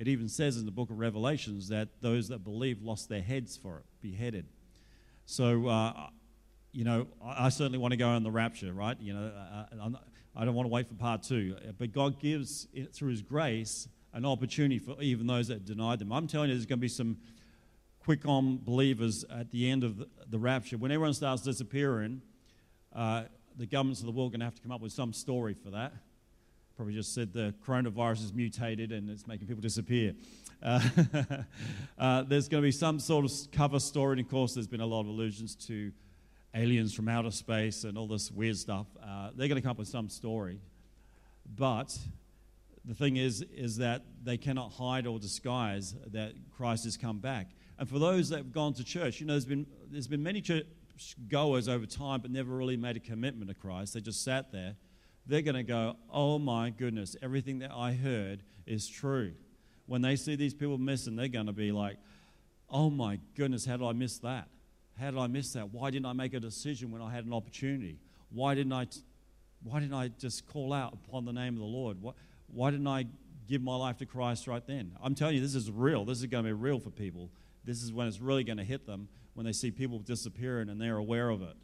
It 0.00 0.08
even 0.08 0.30
says 0.30 0.56
in 0.56 0.64
the 0.64 0.72
book 0.72 0.88
of 0.88 0.98
Revelations 0.98 1.68
that 1.68 2.00
those 2.00 2.28
that 2.28 2.42
believe 2.42 2.80
lost 2.80 3.10
their 3.10 3.20
heads 3.20 3.58
for 3.58 3.80
it, 3.80 3.84
beheaded. 4.00 4.46
So, 5.26 5.66
uh, 5.68 6.08
you 6.72 6.84
know, 6.84 7.06
I, 7.22 7.46
I, 7.46 7.48
certainly 7.50 7.76
want 7.76 7.92
to 7.92 7.98
go 7.98 8.08
on 8.08 8.22
the 8.22 8.30
rapture, 8.30 8.72
right? 8.72 8.96
You 8.98 9.12
know, 9.12 9.30
uh, 9.30 9.76
uh 9.78 9.90
I 10.34 10.46
don't 10.46 10.54
want 10.54 10.64
to 10.64 10.72
wait 10.72 10.88
for 10.88 10.94
part 10.94 11.22
two. 11.22 11.54
But 11.76 11.92
God 11.92 12.18
gives, 12.18 12.66
through 12.94 13.10
His 13.10 13.20
grace, 13.20 13.88
an 14.14 14.24
opportunity 14.24 14.78
for 14.78 14.96
even 15.02 15.26
those 15.26 15.48
that 15.48 15.66
denied 15.66 15.98
them. 15.98 16.14
I'm 16.14 16.26
telling 16.26 16.48
you, 16.48 16.54
there's 16.54 16.64
going 16.64 16.78
to 16.78 16.80
be 16.80 16.88
some 16.88 17.18
quick 18.02 18.24
on 18.24 18.56
believers 18.56 19.26
at 19.30 19.50
the 19.50 19.70
end 19.70 19.84
of 19.84 19.98
the, 19.98 20.08
the 20.30 20.38
rapture. 20.38 20.78
When 20.78 20.92
everyone 20.92 21.12
starts 21.12 21.42
disappearing, 21.42 22.22
uh, 22.96 23.24
the 23.54 23.66
governments 23.66 24.00
of 24.00 24.06
the 24.06 24.12
world 24.12 24.30
are 24.30 24.32
going 24.32 24.40
to 24.40 24.46
have 24.46 24.54
to 24.54 24.62
come 24.62 24.72
up 24.72 24.80
with 24.80 24.92
some 24.92 25.12
story 25.12 25.52
for 25.52 25.68
that. 25.72 25.92
Probably 26.80 26.94
just 26.94 27.12
said 27.12 27.34
the 27.34 27.52
coronavirus 27.66 28.24
is 28.24 28.32
mutated 28.32 28.90
and 28.90 29.10
it's 29.10 29.26
making 29.26 29.46
people 29.46 29.60
disappear. 29.60 30.14
Uh, 30.62 30.80
uh, 31.98 32.22
there's 32.22 32.48
going 32.48 32.62
to 32.62 32.66
be 32.66 32.72
some 32.72 32.98
sort 32.98 33.26
of 33.26 33.32
cover 33.52 33.78
story, 33.78 34.12
and 34.12 34.24
of 34.24 34.30
course, 34.30 34.54
there's 34.54 34.66
been 34.66 34.80
a 34.80 34.86
lot 34.86 35.00
of 35.00 35.08
allusions 35.08 35.54
to 35.54 35.92
aliens 36.54 36.94
from 36.94 37.06
outer 37.06 37.30
space 37.30 37.84
and 37.84 37.98
all 37.98 38.06
this 38.06 38.30
weird 38.30 38.56
stuff. 38.56 38.86
Uh, 39.06 39.28
they're 39.36 39.46
going 39.46 39.56
to 39.56 39.60
come 39.60 39.72
up 39.72 39.78
with 39.78 39.88
some 39.88 40.08
story. 40.08 40.58
But 41.54 41.98
the 42.86 42.94
thing 42.94 43.18
is, 43.18 43.42
is 43.54 43.76
that 43.76 44.00
they 44.24 44.38
cannot 44.38 44.72
hide 44.72 45.06
or 45.06 45.18
disguise 45.18 45.94
that 46.12 46.32
Christ 46.50 46.84
has 46.84 46.96
come 46.96 47.18
back. 47.18 47.50
And 47.78 47.86
for 47.86 47.98
those 47.98 48.30
that 48.30 48.38
have 48.38 48.52
gone 48.52 48.72
to 48.72 48.84
church, 48.84 49.20
you 49.20 49.26
know, 49.26 49.34
there's 49.34 49.44
been, 49.44 49.66
there's 49.90 50.08
been 50.08 50.22
many 50.22 50.40
church, 50.40 50.64
goers 51.28 51.68
over 51.68 51.84
time 51.84 52.22
but 52.22 52.30
never 52.30 52.56
really 52.56 52.78
made 52.78 52.96
a 52.96 53.00
commitment 53.00 53.50
to 53.50 53.54
Christ, 53.54 53.92
they 53.92 54.00
just 54.00 54.24
sat 54.24 54.50
there, 54.50 54.76
they're 55.26 55.42
going 55.42 55.56
to 55.56 55.62
go, 55.62 55.96
oh 56.12 56.38
my 56.38 56.70
goodness, 56.70 57.16
everything 57.22 57.60
that 57.60 57.70
I 57.72 57.92
heard 57.92 58.42
is 58.66 58.88
true. 58.88 59.32
When 59.86 60.02
they 60.02 60.16
see 60.16 60.36
these 60.36 60.54
people 60.54 60.78
missing, 60.78 61.16
they're 61.16 61.28
going 61.28 61.46
to 61.46 61.52
be 61.52 61.72
like, 61.72 61.96
oh 62.68 62.90
my 62.90 63.18
goodness, 63.36 63.64
how 63.64 63.76
did 63.76 63.86
I 63.86 63.92
miss 63.92 64.18
that? 64.18 64.48
How 64.98 65.10
did 65.10 65.18
I 65.18 65.26
miss 65.26 65.52
that? 65.54 65.72
Why 65.72 65.90
didn't 65.90 66.06
I 66.06 66.12
make 66.12 66.34
a 66.34 66.40
decision 66.40 66.90
when 66.90 67.02
I 67.02 67.10
had 67.10 67.24
an 67.24 67.32
opportunity? 67.32 67.98
Why 68.30 68.54
didn't 68.54 68.72
I, 68.72 68.86
why 69.62 69.80
didn't 69.80 69.94
I 69.94 70.08
just 70.08 70.46
call 70.46 70.72
out 70.72 70.92
upon 70.92 71.24
the 71.24 71.32
name 71.32 71.54
of 71.54 71.60
the 71.60 71.64
Lord? 71.64 72.00
Why, 72.00 72.12
why 72.46 72.70
didn't 72.70 72.86
I 72.86 73.06
give 73.48 73.62
my 73.62 73.76
life 73.76 73.96
to 73.98 74.06
Christ 74.06 74.46
right 74.46 74.64
then? 74.66 74.92
I'm 75.02 75.14
telling 75.14 75.36
you, 75.36 75.40
this 75.40 75.54
is 75.54 75.70
real. 75.70 76.04
This 76.04 76.18
is 76.18 76.26
going 76.26 76.44
to 76.44 76.48
be 76.48 76.52
real 76.52 76.78
for 76.78 76.90
people. 76.90 77.30
This 77.64 77.82
is 77.82 77.92
when 77.92 78.06
it's 78.06 78.20
really 78.20 78.44
going 78.44 78.58
to 78.58 78.64
hit 78.64 78.86
them 78.86 79.08
when 79.34 79.46
they 79.46 79.52
see 79.52 79.70
people 79.70 79.98
disappearing 79.98 80.68
and 80.68 80.80
they're 80.80 80.96
aware 80.96 81.30
of 81.30 81.42
it. 81.42 81.56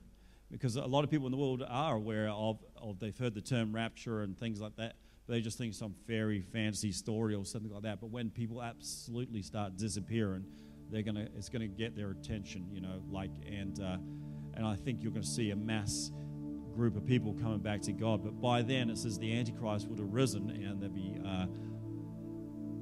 Because 0.51 0.77
a 0.77 0.87
lot 0.87 1.05
of 1.05 1.11
people 1.11 1.27
in 1.27 1.33
the 1.33 1.39
world 1.39 1.65
are 1.69 1.95
aware 1.95 2.29
of, 2.29 2.59
of 2.77 2.99
they've 2.99 3.17
heard 3.17 3.35
the 3.35 3.41
term 3.41 3.75
rapture 3.75 4.23
and 4.23 4.39
things 4.39 4.61
like 4.61 4.77
that, 4.77 4.97
but 5.27 5.35
they 5.35 5.41
just 5.41 5.59
think 5.59 5.75
some 5.75 5.95
fairy 6.07 6.41
fantasy 6.41 6.93
story 6.93 7.35
or 7.35 7.45
something 7.45 7.73
like 7.73 7.83
that. 7.83 8.01
But 8.01 8.11
when 8.11 8.31
people 8.31 8.63
absolutely 8.63 9.43
start 9.43 9.77
disappearing, 9.77 10.45
they're 10.91 11.03
gonna 11.03 11.27
it's 11.37 11.49
gonna 11.49 11.67
get 11.67 11.97
their 11.97 12.11
attention, 12.11 12.69
you 12.71 12.81
know, 12.81 13.03
like 13.11 13.33
and 13.45 13.81
uh, 13.81 13.97
and 14.55 14.65
I 14.65 14.77
think 14.77 15.03
you're 15.03 15.11
gonna 15.11 15.25
see 15.25 15.51
a 15.51 15.57
mass 15.57 16.13
group 16.77 16.97
of 16.97 17.05
people 17.05 17.35
coming 17.35 17.59
back 17.59 17.81
to 17.83 17.93
God. 17.93 18.23
But 18.23 18.41
by 18.41 18.63
then, 18.63 18.89
it 18.89 18.99
says 18.99 19.19
the 19.19 19.37
Antichrist 19.37 19.89
would 19.89 19.99
have 19.99 20.13
risen 20.13 20.51
and 20.51 20.81
there'd 20.81 20.95
be 20.95 21.19
uh, 21.27 21.47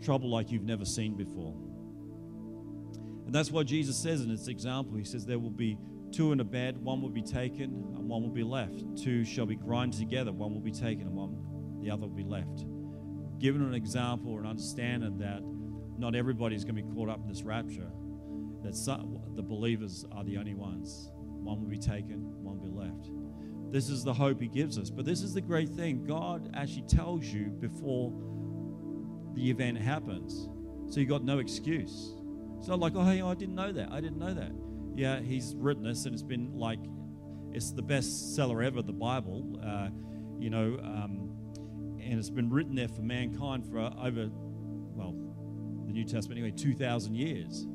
trouble 0.04 0.28
like 0.28 0.50
you've 0.50 0.64
never 0.64 0.84
seen 0.84 1.14
before. 1.14 1.54
And 3.24 3.34
that's 3.34 3.50
what 3.50 3.66
Jesus 3.66 3.96
says 3.96 4.20
in 4.20 4.30
its 4.30 4.48
example. 4.48 4.96
He 4.96 5.04
says, 5.04 5.24
There 5.24 5.38
will 5.38 5.50
be 5.50 5.78
two 6.14 6.32
in 6.32 6.40
a 6.40 6.44
bed, 6.44 6.76
one 6.78 7.02
will 7.02 7.08
be 7.08 7.22
taken 7.22 7.92
and 7.96 8.08
one 8.08 8.22
will 8.22 8.30
be 8.30 8.44
left. 8.44 8.84
Two 8.96 9.24
shall 9.24 9.46
be 9.46 9.56
grinded 9.56 9.98
together, 9.98 10.32
one 10.32 10.52
will 10.52 10.60
be 10.60 10.72
taken 10.72 11.06
and 11.06 11.14
one, 11.14 11.36
the 11.82 11.90
other 11.90 12.02
will 12.02 12.14
be 12.14 12.24
left. 12.24 12.64
Given 13.38 13.62
an 13.62 13.74
example 13.74 14.32
or 14.32 14.40
an 14.40 14.46
understanding 14.46 15.18
that 15.18 15.40
not 15.98 16.14
everybody 16.14 16.54
is 16.56 16.64
going 16.64 16.76
to 16.76 16.82
be 16.82 16.94
caught 16.94 17.08
up 17.08 17.20
in 17.20 17.28
this 17.28 17.42
rapture, 17.42 17.90
that 18.62 18.74
some, 18.74 19.20
the 19.34 19.42
believers 19.42 20.04
are 20.12 20.24
the 20.24 20.36
only 20.36 20.54
ones. 20.54 21.10
One 21.14 21.60
will 21.60 21.68
be 21.68 21.78
taken, 21.78 22.42
one 22.42 22.58
will 22.58 22.68
be 22.68 22.76
left. 22.76 23.10
This 23.72 23.88
is 23.90 24.04
the 24.04 24.14
hope 24.14 24.40
he 24.40 24.48
gives 24.48 24.78
us. 24.78 24.88
But 24.88 25.04
this 25.04 25.20
is 25.20 25.34
the 25.34 25.40
great 25.40 25.68
thing 25.68 26.04
God 26.04 26.50
actually 26.54 26.86
tells 26.86 27.24
you 27.24 27.46
before 27.46 28.12
the 29.34 29.50
event 29.50 29.78
happens. 29.78 30.48
So 30.88 31.00
you 31.00 31.06
got 31.06 31.24
no 31.24 31.40
excuse. 31.40 32.14
It's 32.58 32.68
not 32.68 32.78
like, 32.78 32.94
oh, 32.94 33.04
hey, 33.04 33.20
I 33.20 33.34
didn't 33.34 33.56
know 33.56 33.72
that. 33.72 33.90
I 33.90 34.00
didn't 34.00 34.18
know 34.18 34.32
that. 34.32 34.52
Yeah, 34.94 35.20
he's 35.20 35.54
written 35.56 35.82
this, 35.82 36.06
and 36.06 36.14
it's 36.14 36.22
been 36.22 36.56
like, 36.56 36.78
it's 37.52 37.72
the 37.72 37.82
best 37.82 38.34
seller 38.34 38.62
ever, 38.62 38.82
the 38.82 38.92
Bible. 38.92 39.60
Uh, 39.64 39.88
you 40.38 40.50
know, 40.50 40.78
um, 40.82 41.34
and 42.00 42.18
it's 42.18 42.30
been 42.30 42.50
written 42.50 42.74
there 42.74 42.88
for 42.88 43.02
mankind 43.02 43.66
for 43.66 43.78
over, 43.78 44.28
well, 44.94 45.14
the 45.86 45.92
New 45.92 46.04
Testament 46.04 46.38
anyway, 46.38 46.56
2,000 46.56 47.14
years. 47.14 47.66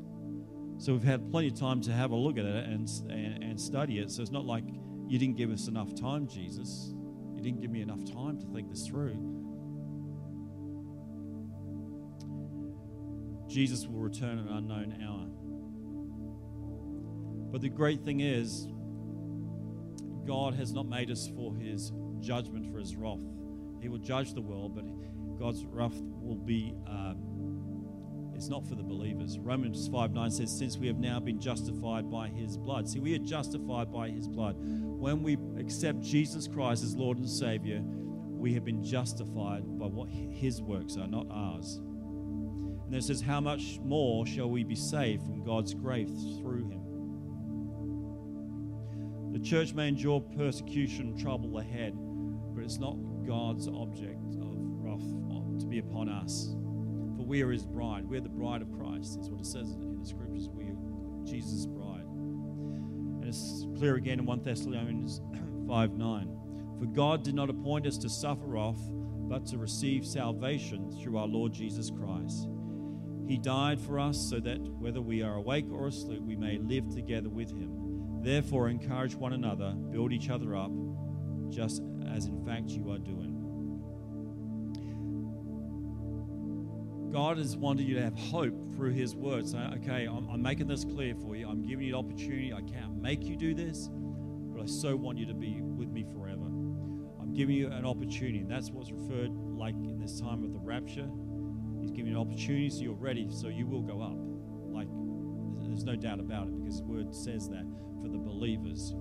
So 0.78 0.94
we've 0.94 1.04
had 1.04 1.30
plenty 1.30 1.50
of 1.50 1.56
time 1.56 1.82
to 1.82 1.92
have 1.92 2.12
a 2.12 2.16
look 2.16 2.38
at 2.38 2.46
it 2.46 2.66
and, 2.66 2.90
and, 3.10 3.44
and 3.44 3.60
study 3.60 4.00
it. 4.00 4.12
So 4.12 4.22
it's 4.22 4.32
not 4.32 4.46
like 4.46 4.64
you 5.08 5.20
didn't 5.20 5.36
give 5.36 5.52
us 5.52 5.68
enough 5.68 5.94
time, 5.94 6.28
Jesus. 6.28 6.94
You 7.36 7.42
didn't 7.42 7.60
give 7.60 7.72
me 7.72 7.82
enough 7.82 8.06
time 8.06 8.40
to 8.40 8.46
think 8.48 8.70
this 8.70 8.88
through. 8.88 9.16
Jesus 13.48 13.88
will 13.88 14.00
return 14.00 14.38
at 14.38 14.46
an 14.46 14.56
unknown 14.56 15.04
hour. 15.04 15.39
But 17.52 17.62
the 17.62 17.70
great 17.70 18.04
thing 18.04 18.20
is, 18.20 18.68
God 20.26 20.54
has 20.54 20.72
not 20.72 20.88
made 20.88 21.10
us 21.10 21.28
for 21.36 21.56
his 21.56 21.92
judgment, 22.20 22.72
for 22.72 22.80
his 22.80 22.96
wrath. 22.96 23.22
He 23.82 23.90
will 23.90 23.98
judge 23.98 24.34
the 24.34 24.42
world, 24.42 24.76
but 24.76 24.86
God's 25.40 25.66
wrath 25.66 26.00
will 26.22 26.36
be, 26.36 26.76
uh, 26.88 27.14
it's 28.36 28.50
not 28.50 28.68
for 28.68 28.76
the 28.76 28.84
believers. 28.84 29.40
Romans 29.40 29.88
5 29.88 30.12
9 30.12 30.32
says, 30.32 30.56
Since 30.56 30.78
we 30.78 30.88
have 30.88 31.00
now 31.00 31.20
been 31.20 31.40
justified 31.40 32.12
by 32.12 32.28
his 32.28 32.58
blood. 32.58 32.88
See, 32.88 33.00
we 33.00 33.16
are 33.16 33.20
justified 33.20 33.92
by 33.92 34.10
his 34.10 34.28
blood. 34.28 34.56
When 34.60 35.24
we 35.24 35.38
accept 35.58 36.02
Jesus 36.02 36.48
Christ 36.48 36.84
as 36.84 36.96
Lord 36.96 37.18
and 37.18 37.30
Savior, 37.30 37.82
we 37.84 38.54
have 38.54 38.64
been 38.64 38.84
justified 38.84 39.64
by 39.80 39.88
what 39.88 40.10
his 40.10 40.62
works 40.62 40.96
are, 40.98 41.08
not 41.08 41.28
ours. 41.32 41.78
And 41.78 42.94
then 42.94 43.00
it 43.00 43.04
says, 43.04 43.22
How 43.22 43.40
much 43.40 43.80
more 43.82 44.26
shall 44.26 44.50
we 44.50 44.64
be 44.64 44.76
saved 44.76 45.24
from 45.24 45.44
God's 45.44 45.74
grace 45.74 46.10
through 46.40 46.70
him? 46.70 46.79
The 49.40 49.46
church 49.46 49.74
may 49.74 49.88
endure 49.88 50.20
persecution, 50.20 51.18
trouble 51.18 51.60
ahead, 51.60 51.94
but 52.54 52.62
it's 52.62 52.78
not 52.78 52.98
God's 53.26 53.70
object 53.70 54.36
of 54.36 54.58
wrath 54.58 55.60
to 55.60 55.66
be 55.66 55.80
upon 55.80 56.10
us. 56.10 56.50
For 57.16 57.26
we 57.26 57.42
are 57.42 57.50
his 57.50 57.66
bride. 57.66 58.04
We're 58.06 58.20
the 58.20 58.28
bride 58.28 58.62
of 58.62 58.70
Christ. 58.74 59.16
That's 59.16 59.30
what 59.30 59.40
it 59.40 59.46
says 59.46 59.72
in 59.72 59.98
the 59.98 60.06
scriptures. 60.06 60.50
We 60.50 60.66
are 60.66 60.76
Jesus' 61.24 61.66
bride. 61.66 62.04
And 62.04 63.24
it's 63.24 63.66
clear 63.78 63.96
again 63.96 64.20
in 64.20 64.26
1 64.26 64.44
Thessalonians 64.44 65.22
5 65.70 65.94
9. 65.94 66.38
For 66.80 66.86
God 66.88 67.24
did 67.24 67.34
not 67.34 67.50
appoint 67.50 67.88
us 67.88 67.98
to 68.00 68.10
suffer 68.10 68.46
wrath, 68.46 68.92
but 68.92 69.46
to 69.48 69.58
receive 69.58 70.06
salvation 70.06 70.92
through 71.02 71.18
our 71.18 71.28
Lord 71.28 71.54
Jesus 71.54 71.90
Christ. 71.90 72.50
He 73.26 73.38
died 73.38 73.80
for 73.80 74.02
us 74.02 74.18
so 74.18 74.42
that 74.42 74.60
whether 74.60 75.02
we 75.02 75.22
are 75.22 75.36
awake 75.36 75.68
or 75.72 75.88
asleep, 75.88 76.24
we 76.24 76.36
may 76.36 76.58
live 76.58 76.90
together 76.90 77.30
with 77.30 77.52
him. 77.52 77.89
Therefore, 78.22 78.70
encourage 78.70 79.16
one 79.16 79.34
another, 79.34 79.72
build 79.72 80.12
each 80.12 80.30
other 80.30 80.56
up, 80.56 80.72
just 81.50 81.82
as 82.14 82.26
in 82.26 82.44
fact 82.46 82.70
you 82.70 82.92
are 82.92 82.98
doing. 82.98 83.40
God 87.12 87.38
has 87.38 87.58
wanted 87.58 87.88
you 87.88 87.96
to 87.96 88.04
have 88.04 88.18
hope 88.18 88.76
through 88.76 88.92
His 88.92 89.16
word. 89.16 89.48
So, 89.48 89.58
okay, 89.78 90.06
I'm, 90.06 90.30
I'm, 90.30 90.42
making 90.42 90.68
this 90.68 90.86
clear 90.86 91.16
for 91.16 91.36
you. 91.36 91.48
I'm 91.48 91.64
giving 91.64 91.88
you 91.88 91.98
an 91.98 92.06
opportunity. 92.06 92.54
I 92.54 92.62
can't 92.62 93.02
make 93.02 93.24
you 93.24 93.36
do 93.36 93.56
this, 93.56 93.90
but 93.92 94.62
I 94.62 94.66
so 94.68 94.96
want 94.96 95.18
you 95.18 95.26
to 95.26 95.34
be 95.34 95.62
with 95.62 95.90
me 95.90 96.04
forever. 96.04 96.46
I'm 96.46 97.34
giving 97.34 97.56
you 97.56 97.72
an 97.72 97.86
opportunity. 97.86 98.40
And 98.40 98.52
that's 98.52 98.70
what's 98.70 98.92
referred 98.92 99.32
like 99.32 99.74
in 99.76 100.00
this 100.00 100.20
time 100.20 100.44
of 100.44 100.54
the 100.54 100.60
rapture. 100.60 101.10
He's 101.82 101.92
giving 101.92 102.12
you 102.12 102.20
an 102.20 102.28
opportunity 102.28 102.70
so 102.70 102.82
you're 102.82 102.94
ready, 102.94 103.28
so 103.32 103.48
you 103.48 103.66
will 103.66 103.82
go 103.82 104.02
up. 104.02 104.18
Like, 104.72 104.88
there's 105.68 105.86
no 105.86 105.96
doubt 105.96 106.20
about 106.20 106.48
it 106.48 106.58
because 106.58 106.76
His 106.76 106.84
word 106.84 107.16
says 107.16 107.50
that 107.50 107.66
for 108.02 108.08
the 108.08 108.18
believers. 108.18 108.94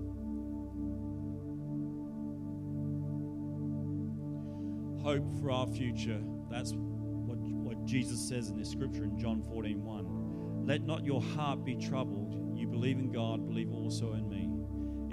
Hope 5.03 5.25
for 5.41 5.51
our 5.51 5.67
future. 5.67 6.21
That's 6.51 6.73
what, 6.75 7.39
what 7.39 7.85
Jesus 7.85 8.21
says 8.21 8.49
in 8.49 8.57
this 8.57 8.71
scripture 8.71 9.05
in 9.05 9.19
John 9.19 9.43
14 9.43 9.83
1. 9.83 10.67
Let 10.67 10.83
not 10.83 11.05
your 11.05 11.23
heart 11.23 11.65
be 11.65 11.77
troubled. 11.77 12.59
You 12.59 12.67
believe 12.67 12.99
in 12.99 13.11
God, 13.11 13.47
believe 13.47 13.73
also 13.73 14.13
in 14.15 14.29
me. 14.29 14.51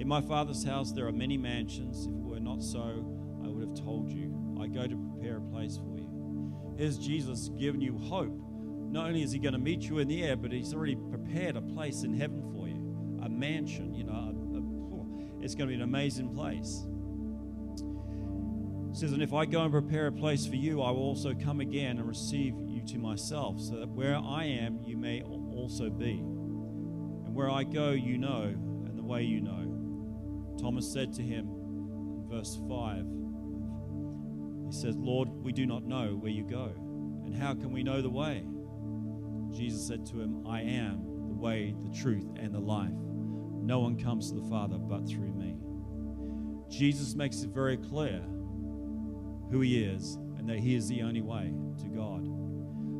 In 0.01 0.07
my 0.07 0.21
Father's 0.21 0.63
house 0.63 0.91
there 0.91 1.07
are 1.07 1.13
many 1.13 1.37
mansions. 1.37 2.07
If 2.07 2.11
it 2.11 2.23
were 2.23 2.39
not 2.39 2.61
so, 2.61 3.05
I 3.43 3.47
would 3.47 3.61
have 3.67 3.75
told 3.75 4.09
you. 4.09 4.33
I 4.59 4.67
go 4.67 4.87
to 4.87 4.97
prepare 4.97 5.37
a 5.37 5.41
place 5.41 5.77
for 5.77 5.97
you. 5.97 6.75
Here's 6.77 6.97
Jesus 6.97 7.49
giving 7.57 7.81
you 7.81 7.97
hope. 7.97 8.37
Not 8.91 9.07
only 9.07 9.23
is 9.23 9.31
he 9.31 9.39
going 9.39 9.53
to 9.53 9.59
meet 9.59 9.83
you 9.83 9.99
in 9.99 10.07
the 10.07 10.23
air, 10.23 10.35
but 10.35 10.51
he's 10.51 10.73
already 10.73 10.95
prepared 10.95 11.55
a 11.55 11.61
place 11.61 12.03
in 12.03 12.13
heaven 12.13 12.41
for 12.41 12.54
you 12.54 12.54
a 13.25 13.29
mansion. 13.29 13.93
You 13.93 14.05
know, 14.05 14.13
a, 14.13 15.39
a, 15.39 15.43
it's 15.43 15.55
going 15.55 15.67
to 15.69 15.75
be 15.75 15.75
an 15.75 15.81
amazing 15.81 16.33
place 16.33 16.85
says, 18.95 19.11
And 19.11 19.21
if 19.21 19.33
I 19.33 19.45
go 19.45 19.61
and 19.61 19.71
prepare 19.71 20.07
a 20.07 20.11
place 20.11 20.45
for 20.45 20.55
you, 20.55 20.81
I 20.81 20.89
will 20.91 21.01
also 21.01 21.33
come 21.33 21.59
again 21.59 21.97
and 21.97 22.07
receive 22.07 22.53
you 22.65 22.81
to 22.87 22.97
myself, 22.97 23.59
so 23.59 23.79
that 23.79 23.89
where 23.89 24.15
I 24.15 24.45
am, 24.45 24.79
you 24.83 24.97
may 24.97 25.21
also 25.21 25.89
be. 25.89 26.19
And 26.19 27.35
where 27.35 27.49
I 27.49 27.63
go, 27.63 27.91
you 27.91 28.17
know, 28.17 28.43
and 28.43 28.97
the 28.97 29.03
way 29.03 29.23
you 29.23 29.41
know. 29.41 30.57
Thomas 30.61 30.91
said 30.91 31.11
to 31.13 31.21
him, 31.21 31.45
in 31.45 32.27
verse 32.29 32.57
5, 32.69 33.05
he 34.67 34.71
says, 34.71 34.95
Lord, 34.95 35.29
we 35.29 35.51
do 35.51 35.65
not 35.65 35.83
know 35.83 36.15
where 36.15 36.31
you 36.31 36.45
go, 36.45 36.71
and 37.25 37.35
how 37.35 37.53
can 37.53 37.71
we 37.71 37.83
know 37.83 38.01
the 38.01 38.09
way? 38.09 38.45
Jesus 39.51 39.85
said 39.85 40.05
to 40.07 40.21
him, 40.21 40.47
I 40.47 40.61
am 40.61 41.27
the 41.27 41.35
way, 41.35 41.75
the 41.83 41.93
truth, 41.93 42.27
and 42.37 42.53
the 42.53 42.59
life. 42.59 42.93
No 43.65 43.79
one 43.79 43.97
comes 43.97 44.29
to 44.29 44.39
the 44.39 44.47
Father 44.47 44.77
but 44.77 45.07
through 45.07 45.33
me. 45.33 45.57
Jesus 46.69 47.15
makes 47.15 47.41
it 47.41 47.49
very 47.49 47.77
clear 47.77 48.21
who 49.49 49.61
He 49.61 49.83
is 49.83 50.19
and 50.37 50.47
that 50.47 50.59
He 50.59 50.75
is 50.75 50.87
the 50.87 51.01
only 51.01 51.23
way 51.23 51.51
to 51.79 51.87
God. 51.87 52.29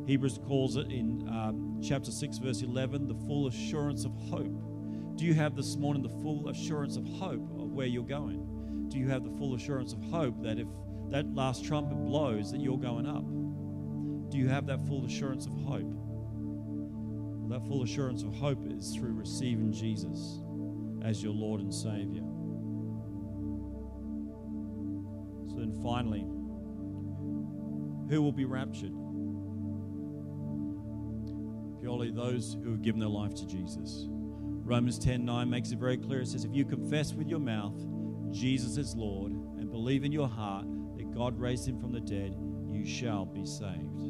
Hebrews 0.08 0.40
calls 0.44 0.76
it 0.76 0.90
in 0.90 1.28
um, 1.28 1.80
chapter 1.80 2.10
6, 2.10 2.38
verse 2.38 2.62
11, 2.62 3.06
the 3.06 3.14
full 3.14 3.46
assurance 3.46 4.04
of 4.04 4.12
hope. 4.28 4.60
Do 5.14 5.24
you 5.24 5.34
have 5.34 5.54
this 5.54 5.76
morning 5.76 6.02
the 6.02 6.20
full 6.20 6.48
assurance 6.48 6.96
of 6.96 7.06
hope 7.06 7.48
of 7.60 7.70
where 7.70 7.86
you're 7.86 8.02
going? 8.02 8.88
Do 8.88 8.98
you 8.98 9.08
have 9.08 9.22
the 9.22 9.38
full 9.38 9.54
assurance 9.54 9.92
of 9.92 10.02
hope 10.02 10.42
that 10.42 10.58
if 10.58 10.66
that 11.10 11.32
last 11.32 11.64
trumpet 11.64 11.94
blows, 11.94 12.50
that 12.50 12.60
you're 12.60 12.76
going 12.76 13.06
up? 13.06 13.24
Do 14.32 14.36
you 14.36 14.48
have 14.48 14.66
that 14.66 14.84
full 14.88 15.04
assurance 15.04 15.46
of 15.46 15.52
hope? 15.52 15.86
Well, 15.86 17.56
that 17.56 17.68
full 17.68 17.84
assurance 17.84 18.24
of 18.24 18.34
hope 18.34 18.66
is 18.68 18.96
through 18.96 19.12
receiving 19.12 19.72
Jesus 19.72 20.40
as 21.02 21.22
your 21.22 21.32
Lord 21.32 21.60
and 21.60 21.72
Savior. 21.72 22.22
So 25.48 25.60
then 25.60 25.78
finally, 25.82 26.26
who 28.08 28.22
will 28.22 28.32
be 28.32 28.44
raptured? 28.44 28.92
Purely 31.80 32.10
those 32.10 32.56
who 32.62 32.70
have 32.70 32.82
given 32.82 33.00
their 33.00 33.08
life 33.08 33.34
to 33.34 33.46
Jesus. 33.46 34.06
Romans 34.08 34.98
10 34.98 35.24
9 35.24 35.48
makes 35.48 35.70
it 35.70 35.78
very 35.78 35.96
clear. 35.96 36.20
It 36.20 36.28
says, 36.28 36.44
If 36.44 36.54
you 36.54 36.64
confess 36.64 37.12
with 37.12 37.28
your 37.28 37.38
mouth 37.38 37.74
Jesus 38.32 38.76
is 38.76 38.94
Lord 38.94 39.32
and 39.32 39.70
believe 39.70 40.04
in 40.04 40.12
your 40.12 40.28
heart 40.28 40.66
that 40.96 41.14
God 41.14 41.38
raised 41.38 41.66
him 41.66 41.80
from 41.80 41.92
the 41.92 42.00
dead, 42.00 42.36
you 42.70 42.84
shall 42.84 43.24
be 43.24 43.46
saved. 43.46 44.02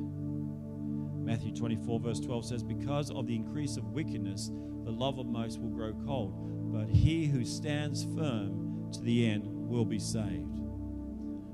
Matthew 1.25 1.53
24, 1.53 2.01
verse 2.01 2.21
12 2.21 2.45
says, 2.45 2.63
Because 2.63 3.11
of 3.11 3.27
the 3.27 3.37
increase 3.37 3.77
of 3.77 3.93
wickedness, 3.93 4.51
the 4.85 4.91
love 4.91 5.19
of 5.19 5.27
most 5.27 5.61
will 5.61 5.71
grow 5.71 5.93
cold, 6.07 6.35
but 6.73 6.89
he 6.89 7.27
who 7.27 7.45
stands 7.45 8.05
firm 8.17 8.89
to 8.93 9.01
the 9.01 9.29
end 9.29 9.45
will 9.47 9.85
be 9.85 9.99
saved. 9.99 10.61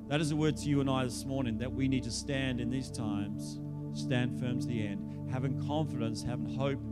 That 0.09 0.21
is 0.21 0.31
a 0.31 0.37
word 0.37 0.57
to 0.59 0.69
you 0.69 0.81
and 0.81 0.91
I 0.91 1.05
this 1.05 1.25
morning 1.25 1.59
that 1.59 1.73
we 1.73 1.89
need 1.89 2.03
to 2.05 2.11
stand 2.11 2.61
in 2.61 2.69
these 2.69 2.91
times, 2.91 3.61
stand 3.95 4.39
firm 4.39 4.61
to 4.61 4.67
the 4.67 4.87
end, 4.87 5.31
having 5.31 5.65
confidence, 5.67 6.23
having 6.23 6.55
hope 6.55 6.83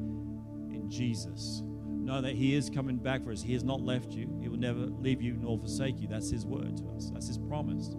in 0.72 0.87
Jesus. 0.88 1.62
Know 1.64 2.22
that 2.22 2.35
He 2.35 2.54
is 2.54 2.70
coming 2.70 2.96
back 2.96 3.22
for 3.22 3.33
us. 3.33 3.42
He 3.42 3.52
has 3.52 3.62
not 3.62 3.83
left 3.83 4.12
you, 4.12 4.38
He 4.40 4.48
will 4.48 4.59
never 4.59 4.80
leave 4.80 5.20
you 5.20 5.37
nor 5.37 5.59
forsake 5.59 6.00
you. 6.00 6.09
That's 6.09 6.30
His 6.30 6.46
word 6.46 6.76
to 6.78 6.88
us, 6.96 7.11
that's 7.11 7.28
His 7.28 7.38
promise. 7.38 7.94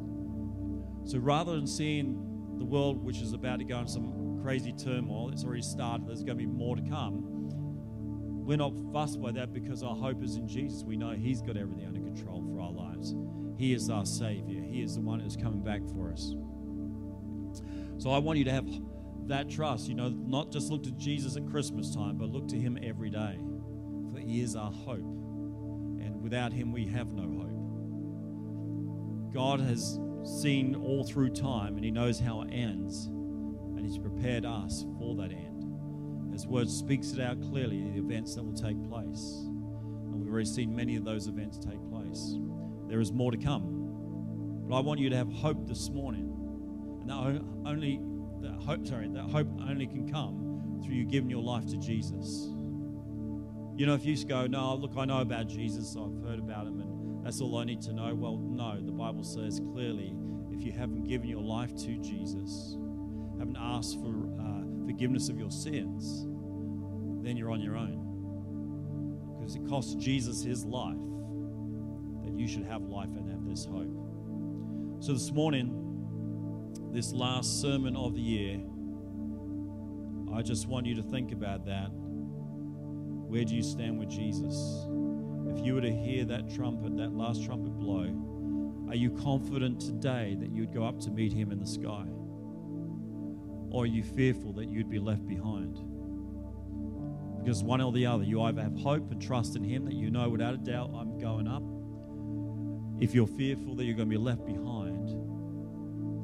So 1.05 1.19
rather 1.19 1.55
than 1.55 1.67
seeing 1.67 2.55
the 2.57 2.65
world, 2.65 3.03
which 3.03 3.21
is 3.21 3.33
about 3.33 3.59
to 3.59 3.65
go 3.65 3.79
into 3.79 3.91
some 3.91 4.39
crazy 4.41 4.71
turmoil, 4.71 5.29
it's 5.29 5.43
already 5.43 5.61
started, 5.61 6.07
there's 6.07 6.23
going 6.23 6.37
to 6.37 6.43
be 6.43 6.47
more 6.47 6.75
to 6.75 6.81
come. 6.81 7.30
We're 8.51 8.57
not 8.57 8.73
fussed 8.91 9.21
by 9.21 9.31
that 9.31 9.53
because 9.53 9.81
our 9.81 9.95
hope 9.95 10.21
is 10.21 10.35
in 10.35 10.45
Jesus. 10.45 10.83
We 10.83 10.97
know 10.97 11.11
He's 11.11 11.41
got 11.41 11.55
everything 11.55 11.87
under 11.87 12.01
control 12.01 12.43
for 12.43 12.59
our 12.59 12.73
lives. 12.73 13.15
He 13.57 13.71
is 13.71 13.89
our 13.89 14.05
Savior. 14.05 14.61
He 14.61 14.81
is 14.81 14.95
the 14.95 14.99
one 14.99 15.21
who's 15.21 15.37
coming 15.37 15.63
back 15.63 15.79
for 15.95 16.11
us. 16.11 16.35
So 17.97 18.11
I 18.11 18.17
want 18.17 18.39
you 18.39 18.43
to 18.43 18.51
have 18.51 18.67
that 19.27 19.49
trust. 19.49 19.87
You 19.87 19.95
know, 19.95 20.09
not 20.09 20.51
just 20.51 20.69
look 20.69 20.83
to 20.83 20.91
Jesus 20.91 21.37
at 21.37 21.47
Christmas 21.47 21.95
time, 21.95 22.17
but 22.17 22.27
look 22.27 22.49
to 22.49 22.57
Him 22.57 22.77
every 22.83 23.09
day. 23.09 23.39
For 24.11 24.19
He 24.19 24.41
is 24.41 24.57
our 24.57 24.69
hope. 24.69 24.99
And 24.99 26.21
without 26.21 26.51
Him, 26.51 26.73
we 26.73 26.85
have 26.87 27.13
no 27.13 27.23
hope. 27.23 29.33
God 29.33 29.61
has 29.61 29.97
seen 30.25 30.75
all 30.75 31.05
through 31.05 31.29
time, 31.29 31.77
and 31.77 31.85
He 31.85 31.91
knows 31.91 32.19
how 32.19 32.41
it 32.41 32.49
ends. 32.51 33.05
And 33.05 33.85
He's 33.85 33.97
prepared 33.97 34.45
us 34.45 34.85
for 34.99 35.15
that 35.15 35.31
end. 35.31 35.50
His 36.41 36.47
word 36.47 36.71
speaks 36.71 37.11
it 37.11 37.19
out 37.19 37.39
clearly, 37.39 37.83
the 37.91 37.99
events 37.99 38.33
that 38.33 38.41
will 38.41 38.55
take 38.55 38.83
place. 38.89 39.41
And 39.43 40.15
we've 40.15 40.27
already 40.27 40.47
seen 40.47 40.75
many 40.75 40.95
of 40.95 41.05
those 41.05 41.27
events 41.27 41.59
take 41.59 41.79
place. 41.87 42.33
There 42.87 42.99
is 42.99 43.11
more 43.11 43.29
to 43.29 43.37
come. 43.37 44.65
But 44.67 44.77
I 44.77 44.79
want 44.79 44.99
you 44.99 45.11
to 45.11 45.15
have 45.17 45.31
hope 45.31 45.67
this 45.67 45.91
morning. 45.91 46.33
And 47.01 47.09
that 47.11 47.69
only 47.69 48.01
that 48.41 48.59
hope, 48.59 48.87
sorry, 48.87 49.07
that 49.09 49.29
hope 49.29 49.49
only 49.69 49.85
can 49.85 50.11
come 50.11 50.81
through 50.83 50.95
you 50.95 51.05
giving 51.05 51.29
your 51.29 51.43
life 51.43 51.67
to 51.67 51.77
Jesus. 51.77 52.47
You 53.75 53.85
know, 53.85 53.93
if 53.93 54.03
you 54.03 54.17
go, 54.25 54.47
no, 54.47 54.73
look, 54.73 54.93
I 54.97 55.05
know 55.05 55.19
about 55.19 55.47
Jesus, 55.47 55.95
I've 55.95 56.27
heard 56.27 56.39
about 56.39 56.65
him, 56.65 56.81
and 56.81 57.23
that's 57.23 57.39
all 57.39 57.55
I 57.59 57.65
need 57.65 57.83
to 57.83 57.93
know. 57.93 58.15
Well, 58.15 58.37
no, 58.37 58.81
the 58.83 58.91
Bible 58.91 59.23
says 59.23 59.61
clearly 59.73 60.15
if 60.51 60.63
you 60.63 60.71
haven't 60.71 61.03
given 61.03 61.29
your 61.29 61.43
life 61.43 61.75
to 61.85 61.97
Jesus, 61.99 62.77
haven't 63.37 63.57
asked 63.59 63.99
for 63.99 64.27
uh, 64.41 64.87
forgiveness 64.87 65.29
of 65.29 65.37
your 65.37 65.51
sins, 65.51 66.25
then 67.25 67.37
you're 67.37 67.51
on 67.51 67.61
your 67.61 67.77
own. 67.77 69.37
Because 69.39 69.55
it 69.55 69.67
cost 69.67 69.99
Jesus 69.99 70.43
his 70.43 70.65
life 70.65 70.97
that 72.23 72.33
you 72.37 72.47
should 72.47 72.65
have 72.65 72.83
life 72.83 73.09
and 73.15 73.29
have 73.29 73.45
this 73.45 73.65
hope. 73.65 73.91
So, 74.99 75.13
this 75.13 75.31
morning, 75.31 76.89
this 76.91 77.11
last 77.11 77.61
sermon 77.61 77.95
of 77.95 78.13
the 78.13 78.21
year, 78.21 78.61
I 80.33 80.41
just 80.41 80.67
want 80.67 80.85
you 80.85 80.95
to 80.95 81.03
think 81.03 81.31
about 81.31 81.65
that. 81.65 81.89
Where 81.91 83.43
do 83.43 83.55
you 83.55 83.63
stand 83.63 83.97
with 83.97 84.09
Jesus? 84.09 84.85
If 85.47 85.65
you 85.65 85.73
were 85.73 85.81
to 85.81 85.91
hear 85.91 86.25
that 86.25 86.53
trumpet, 86.53 86.95
that 86.97 87.13
last 87.13 87.43
trumpet 87.43 87.77
blow, 87.79 88.13
Are 88.89 88.95
you 88.95 89.09
confident 89.09 89.79
today 89.79 90.35
that 90.41 90.51
you'd 90.51 90.73
go 90.73 90.83
up 90.83 90.99
to 91.01 91.11
meet 91.11 91.31
him 91.31 91.51
in 91.51 91.59
the 91.59 91.65
sky? 91.65 92.05
Or 93.69 93.83
are 93.83 93.87
you 93.87 94.03
fearful 94.03 94.51
that 94.53 94.67
you'd 94.67 94.89
be 94.89 94.99
left 94.99 95.25
behind? 95.25 95.79
Because 97.43 97.63
one 97.63 97.81
or 97.81 97.91
the 97.91 98.05
other, 98.05 98.23
you 98.23 98.41
either 98.43 98.61
have 98.61 98.77
hope 98.77 99.11
and 99.11 99.21
trust 99.21 99.55
in 99.55 99.63
him 99.63 99.85
that 99.85 99.95
you 99.95 100.11
know 100.11 100.29
without 100.29 100.53
a 100.53 100.57
doubt 100.57 100.91
I'm 100.95 101.17
going 101.17 101.47
up. 101.47 101.63
If 103.01 103.15
you're 103.15 103.25
fearful 103.25 103.75
that 103.75 103.85
you're 103.85 103.95
going 103.95 104.09
to 104.09 104.15
be 104.15 104.21
left 104.21 104.45
behind, 104.45 105.09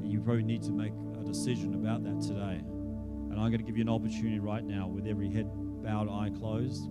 then 0.00 0.10
you 0.10 0.20
probably 0.20 0.44
need 0.44 0.62
to 0.62 0.72
make 0.72 0.92
a 1.20 1.24
decision 1.24 1.74
about 1.74 2.04
that 2.04 2.20
today. 2.20 2.62
And 3.30 3.34
I'm 3.34 3.50
going 3.50 3.58
to 3.58 3.64
give 3.64 3.76
you 3.76 3.82
an 3.82 3.88
opportunity 3.88 4.38
right 4.38 4.64
now 4.64 4.86
with 4.86 5.06
every 5.06 5.28
head 5.28 5.50
bowed, 5.82 6.08
eye 6.08 6.30
closed. 6.38 6.84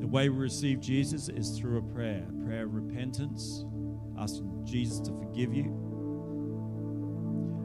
The 0.00 0.06
way 0.06 0.28
we 0.28 0.38
receive 0.38 0.80
Jesus 0.80 1.28
is 1.28 1.58
through 1.58 1.78
a 1.78 1.82
prayer, 1.82 2.26
a 2.28 2.44
prayer 2.44 2.64
of 2.64 2.74
repentance, 2.74 3.64
asking 4.18 4.64
Jesus 4.64 5.00
to 5.00 5.12
forgive 5.12 5.54
you, 5.54 5.64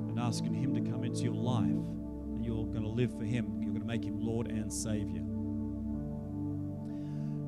and 0.10 0.20
asking 0.20 0.54
Him 0.54 0.74
to 0.76 0.82
come 0.92 1.04
into 1.04 1.24
your 1.24 1.34
life. 1.34 1.70
That 2.34 2.44
you're 2.44 2.66
going 2.66 2.84
to 2.84 2.90
live 2.90 3.18
for 3.18 3.26
Him, 3.26 3.43
to 3.84 3.88
make 3.88 4.04
Him 4.04 4.20
Lord 4.20 4.48
and 4.48 4.72
Savior. 4.72 5.22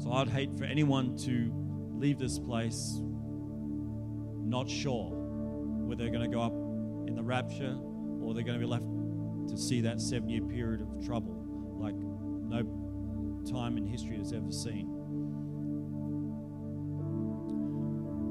So 0.04 0.12
I'd 0.12 0.30
hate 0.30 0.56
for 0.58 0.66
anyone 0.66 1.18
to 1.20 1.52
leave 1.98 2.20
this 2.20 2.38
place 2.38 3.02
not 4.44 4.70
sure 4.70 5.10
whether 5.12 6.04
they're 6.04 6.14
going 6.14 6.30
to 6.30 6.36
go 6.36 6.42
up 6.42 6.54
in 7.08 7.16
the 7.16 7.24
rapture 7.24 7.76
or 8.22 8.34
they're 8.34 8.44
going 8.44 8.60
to 8.60 8.66
be 8.66 8.70
left 8.70 8.86
to 9.50 9.58
see 9.58 9.82
that 9.82 10.02
seven 10.02 10.30
year 10.30 10.42
period 10.42 10.82
of 10.82 11.06
trouble 11.06 11.46
like 11.80 11.96
no 11.96 12.64
time 13.50 13.78
in 13.78 13.86
history 13.86 14.18
has 14.18 14.34
ever 14.34 14.52
seen. 14.52 14.92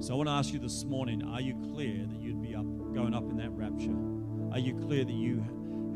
So 0.00 0.12
I 0.12 0.16
want 0.16 0.28
to 0.28 0.32
ask 0.32 0.52
you 0.52 0.58
this 0.58 0.84
morning 0.84 1.22
are 1.24 1.40
you 1.40 1.54
clear 1.72 2.06
that 2.06 2.20
you'd 2.20 2.42
be 2.42 2.54
up 2.54 2.66
going 2.94 3.14
up 3.14 3.30
in 3.30 3.36
that 3.38 3.50
rapture? 3.50 3.96
Are 4.52 4.58
you 4.58 4.74
clear 4.86 5.04
that 5.04 5.12
you 5.12 5.44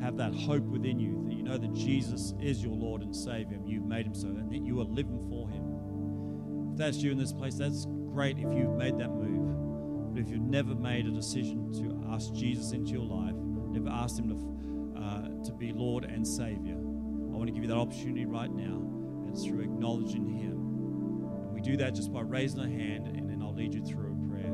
have 0.01 0.17
that 0.19 0.35
hope 0.35 0.65
within 0.65 0.99
you, 0.99 1.25
that 1.29 1.35
you 1.35 1.43
know 1.43 1.59
that 1.59 1.73
Jesus 1.75 2.35
is 2.41 2.63
your 2.63 2.75
Lord 2.75 3.03
and 3.03 3.15
Savior, 3.15 3.57
and 3.57 3.69
you've 3.69 3.85
made 3.85 4.07
him 4.07 4.15
so, 4.15 4.29
and 4.29 4.51
that 4.51 4.63
you 4.63 4.81
are 4.81 4.85
living 4.85 5.21
for 5.29 5.49
him? 5.49 6.73
If 6.73 6.79
that's 6.79 6.99
you 6.99 7.11
in 7.11 7.19
this 7.19 7.33
place, 7.33 7.55
that's 7.55 7.87
great 8.13 8.39
if 8.39 8.53
you've 8.53 8.77
made 8.77 8.99
that 8.99 9.11
move. 9.11 10.15
But 10.15 10.21
if 10.21 10.31
you've 10.31 10.41
never 10.41 10.75
made 10.75 11.07
a 11.07 11.11
decision 11.11 11.73
to 11.75 12.13
ask 12.13 12.33
Jesus 12.33 12.73
into 12.73 12.93
your 12.93 13.05
life, 13.05 13.35
never 13.35 13.89
asked 13.91 14.19
him 14.19 14.29
to, 14.29 15.01
uh, 15.01 15.45
to 15.45 15.53
be 15.53 15.73
Lord 15.73 16.05
and 16.05 16.27
Savior, 16.27 16.75
I 16.75 17.37
want 17.37 17.47
to 17.49 17.53
give 17.53 17.63
you 17.63 17.69
that 17.69 17.77
opportunity 17.77 18.27
right 18.27 18.51
now. 18.51 18.83
And 19.23 19.31
it's 19.31 19.45
through 19.45 19.61
acknowledging 19.61 20.27
him. 20.27 20.53
And 20.53 21.53
we 21.53 21.61
do 21.61 21.77
that 21.77 21.95
just 21.95 22.13
by 22.13 22.21
raising 22.23 22.61
a 22.61 22.69
hand, 22.69 23.07
and 23.07 23.29
then 23.29 23.43
I'll 23.43 23.55
lead 23.55 23.75
you 23.75 23.85
through 23.85 24.13
a 24.13 24.29
prayer. 24.29 24.51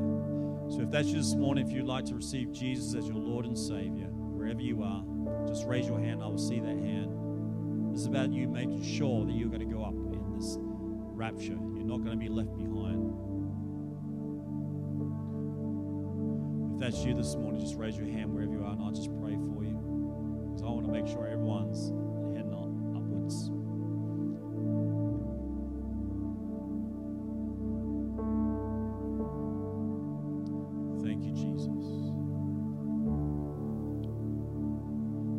So 0.69 0.81
if 0.81 0.91
that's 0.91 1.07
you 1.07 1.15
this 1.15 1.35
morning, 1.35 1.67
if 1.67 1.73
you'd 1.73 1.85
like 1.85 2.05
to 2.05 2.15
receive 2.15 2.51
Jesus 2.51 2.93
as 2.95 3.07
your 3.07 3.17
Lord 3.17 3.45
and 3.45 3.57
Savior, 3.57 4.07
wherever 4.07 4.61
you 4.61 4.83
are, 4.83 5.03
just 5.47 5.65
raise 5.67 5.87
your 5.87 5.99
hand. 5.99 6.21
I 6.21 6.27
will 6.27 6.37
see 6.37 6.59
that 6.59 6.67
hand. 6.67 7.91
This 7.91 8.01
is 8.01 8.07
about 8.07 8.31
you 8.31 8.47
making 8.47 8.83
sure 8.83 9.25
that 9.25 9.33
you're 9.33 9.49
going 9.49 9.67
to 9.67 9.73
go 9.73 9.83
up 9.83 9.93
in 9.93 10.33
this 10.37 10.57
rapture. 10.59 11.57
You're 11.75 11.85
not 11.85 12.03
going 12.03 12.11
to 12.11 12.17
be 12.17 12.29
left 12.29 12.55
behind. 12.57 13.13
If 16.73 16.79
that's 16.79 17.05
you 17.05 17.13
this 17.13 17.35
morning, 17.35 17.61
just 17.61 17.75
raise 17.75 17.95
your 17.97 18.07
hand 18.07 18.33
wherever 18.33 18.51
you 18.51 18.63
are, 18.63 18.73
and 18.73 18.83
I'll 18.83 18.91
just 18.91 19.09
pray 19.21 19.35
for 19.35 19.63
you. 19.63 19.79
Because 20.51 20.63
I 20.63 20.67
want 20.67 20.85
to 20.85 20.91
make 20.91 21.07
sure 21.07 21.25
everyone's 21.25 21.91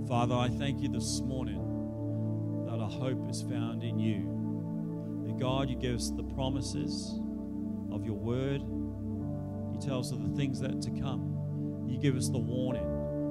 Father, 0.08 0.36
I 0.36 0.48
thank 0.48 0.80
you 0.82 0.88
this 0.88 1.20
morning 1.20 1.58
that 2.68 2.78
our 2.78 2.88
hope 2.88 3.28
is 3.28 3.42
found 3.42 3.82
in 3.82 3.98
you. 3.98 5.24
That 5.26 5.36
God, 5.36 5.68
you 5.68 5.74
give 5.74 5.96
us 5.96 6.10
the 6.10 6.22
promises 6.22 7.18
of 7.90 8.04
your 8.04 8.14
word. 8.14 8.60
You 8.62 9.78
tell 9.80 9.98
us 9.98 10.12
of 10.12 10.22
the 10.22 10.36
things 10.36 10.60
that 10.60 10.80
to 10.82 10.90
come. 10.92 11.84
You 11.88 11.98
give 11.98 12.14
us 12.14 12.28
the 12.28 12.38
warning. 12.38 12.84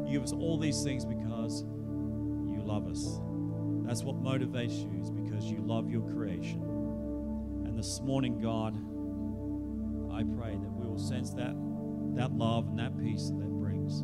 You 0.06 0.20
give 0.20 0.24
us 0.24 0.34
all 0.34 0.58
these 0.58 0.84
things 0.84 1.06
because 1.06 1.64
you 1.64 2.62
love 2.62 2.90
us. 2.90 3.22
That's 3.88 4.04
what 4.04 4.22
motivates 4.22 4.78
you, 4.78 5.02
is 5.02 5.12
because 5.12 5.46
you 5.46 5.60
love 5.62 5.90
your 5.90 6.02
creation. 6.02 6.62
And 7.64 7.80
this 7.80 8.02
morning, 8.02 8.42
God, 8.42 8.76
I 10.14 10.24
pray 10.24 10.52
that 10.52 10.72
we 10.74 10.88
will 10.88 11.00
sense 11.00 11.30
that, 11.36 11.56
that 12.16 12.34
love 12.34 12.68
and 12.68 12.80
that 12.80 13.00
peace 13.00 13.30
that 13.30 13.50
brings. 13.50 14.04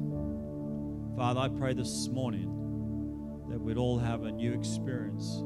Father, 1.18 1.42
I 1.42 1.50
pray 1.50 1.74
this 1.74 2.08
morning 2.08 2.60
that 3.52 3.60
we'd 3.60 3.78
all 3.78 4.00
have 4.00 4.24
a 4.24 4.32
new 4.32 4.54
experience 4.54 5.44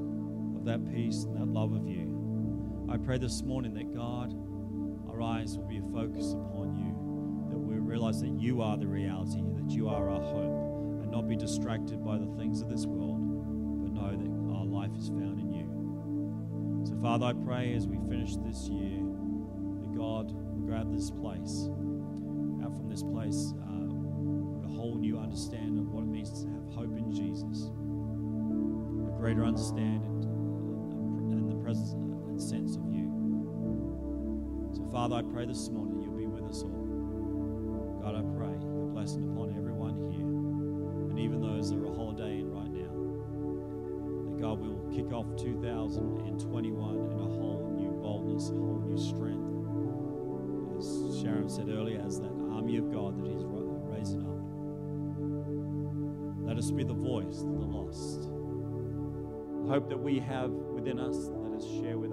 of 0.55 0.63
that 0.63 0.85
peace 0.93 1.23
and 1.23 1.35
that 1.35 1.47
love 1.47 1.73
of 1.73 1.87
you. 1.87 2.87
I 2.87 2.97
pray 2.97 3.17
this 3.17 3.41
morning 3.41 3.73
that 3.73 3.95
God, 3.95 4.31
our 5.09 5.23
eyes 5.23 5.57
will 5.57 5.67
be 5.67 5.79
focused 5.79 6.35
upon 6.35 6.75
you, 6.75 7.49
that 7.49 7.57
we 7.57 7.79
realize 7.79 8.21
that 8.21 8.29
you 8.29 8.61
are 8.61 8.77
the 8.77 8.85
reality, 8.85 9.41
that 9.55 9.71
you 9.71 9.89
are 9.89 10.07
our 10.07 10.21
hope, 10.21 11.01
and 11.01 11.09
not 11.09 11.27
be 11.27 11.35
distracted 11.35 12.05
by 12.05 12.19
the 12.19 12.27
things 12.37 12.61
of 12.61 12.69
this 12.69 12.85
world, 12.85 13.17
but 13.81 13.91
know 13.91 14.11
that 14.11 14.55
our 14.55 14.65
life 14.65 14.95
is 14.95 15.09
found 15.09 15.39
in 15.39 15.51
you. 15.51 16.85
So, 16.87 16.95
Father, 17.01 17.25
I 17.25 17.33
pray 17.33 17.73
as 17.73 17.87
we 17.87 17.97
finish 18.07 18.35
this 18.35 18.69
year 18.69 18.99
that 19.81 19.97
God 19.97 20.31
will 20.31 20.61
grab 20.67 20.93
this 20.93 21.09
place, 21.09 21.69
out 22.63 22.77
from 22.77 22.87
this 22.87 23.01
place, 23.01 23.55
uh, 23.65 23.89
with 23.89 24.63
a 24.63 24.73
whole 24.73 24.95
new 24.95 25.17
understanding 25.17 25.79
of 25.79 25.89
what 25.89 26.03
it 26.03 26.09
means 26.09 26.43
to 26.43 26.49
have 26.49 26.69
hope 26.71 26.95
in 26.95 27.11
Jesus, 27.11 27.71
greater 29.25 29.43
understanding 29.43 30.21
and 31.31 31.49
the 31.49 31.55
presence 31.63 31.93
and 31.93 32.39
sense 32.39 32.75
of 32.75 32.85
you. 32.93 33.09
So, 34.71 34.85
Father, 34.91 35.15
I 35.15 35.23
pray 35.23 35.47
this 35.47 35.67
morning 35.69 35.99
you'll 35.99 36.13
be 36.13 36.27
with 36.27 36.43
us 36.43 36.61
all. 36.61 37.97
God, 38.03 38.13
I 38.13 38.21
pray 38.37 38.53
your 38.61 38.85
blessing 38.93 39.27
upon 39.27 39.57
everyone 39.57 40.11
here, 40.13 40.29
and 41.09 41.17
even 41.17 41.41
those 41.41 41.71
that 41.71 41.79
are 41.79 41.87
a 41.87 41.95
holiday 41.95 42.41
in 42.41 42.51
right 42.53 42.69
now. 42.69 42.93
That 44.29 44.37
God 44.39 44.59
will 44.59 44.77
kick 44.93 45.11
off 45.11 45.25
2021 45.41 47.09
in 47.09 47.19
a 47.19 47.25
whole 47.25 47.73
new 47.75 47.99
boldness, 48.03 48.49
a 48.49 48.53
whole 48.53 48.83
new 48.85 49.01
strength. 49.01 49.41
As 50.77 50.85
Sharon 51.19 51.49
said 51.49 51.69
earlier, 51.69 51.99
as 52.05 52.19
that 52.19 52.29
army 52.53 52.77
of 52.77 52.93
God 52.93 53.17
that 53.17 53.25
He's 53.25 53.41
raising 53.89 54.21
up. 54.21 54.37
Let 56.45 56.59
us 56.59 56.69
be 56.69 56.83
the 56.83 56.93
voice 56.93 57.41
of 57.41 57.57
the 57.57 57.65
lost. 57.65 58.24
Hope 59.67 59.89
that 59.89 59.99
we 59.99 60.19
have 60.19 60.51
within 60.51 60.99
us, 60.99 61.15
let 61.33 61.57
us 61.57 61.65
share 61.81 61.97
with. 61.97 62.04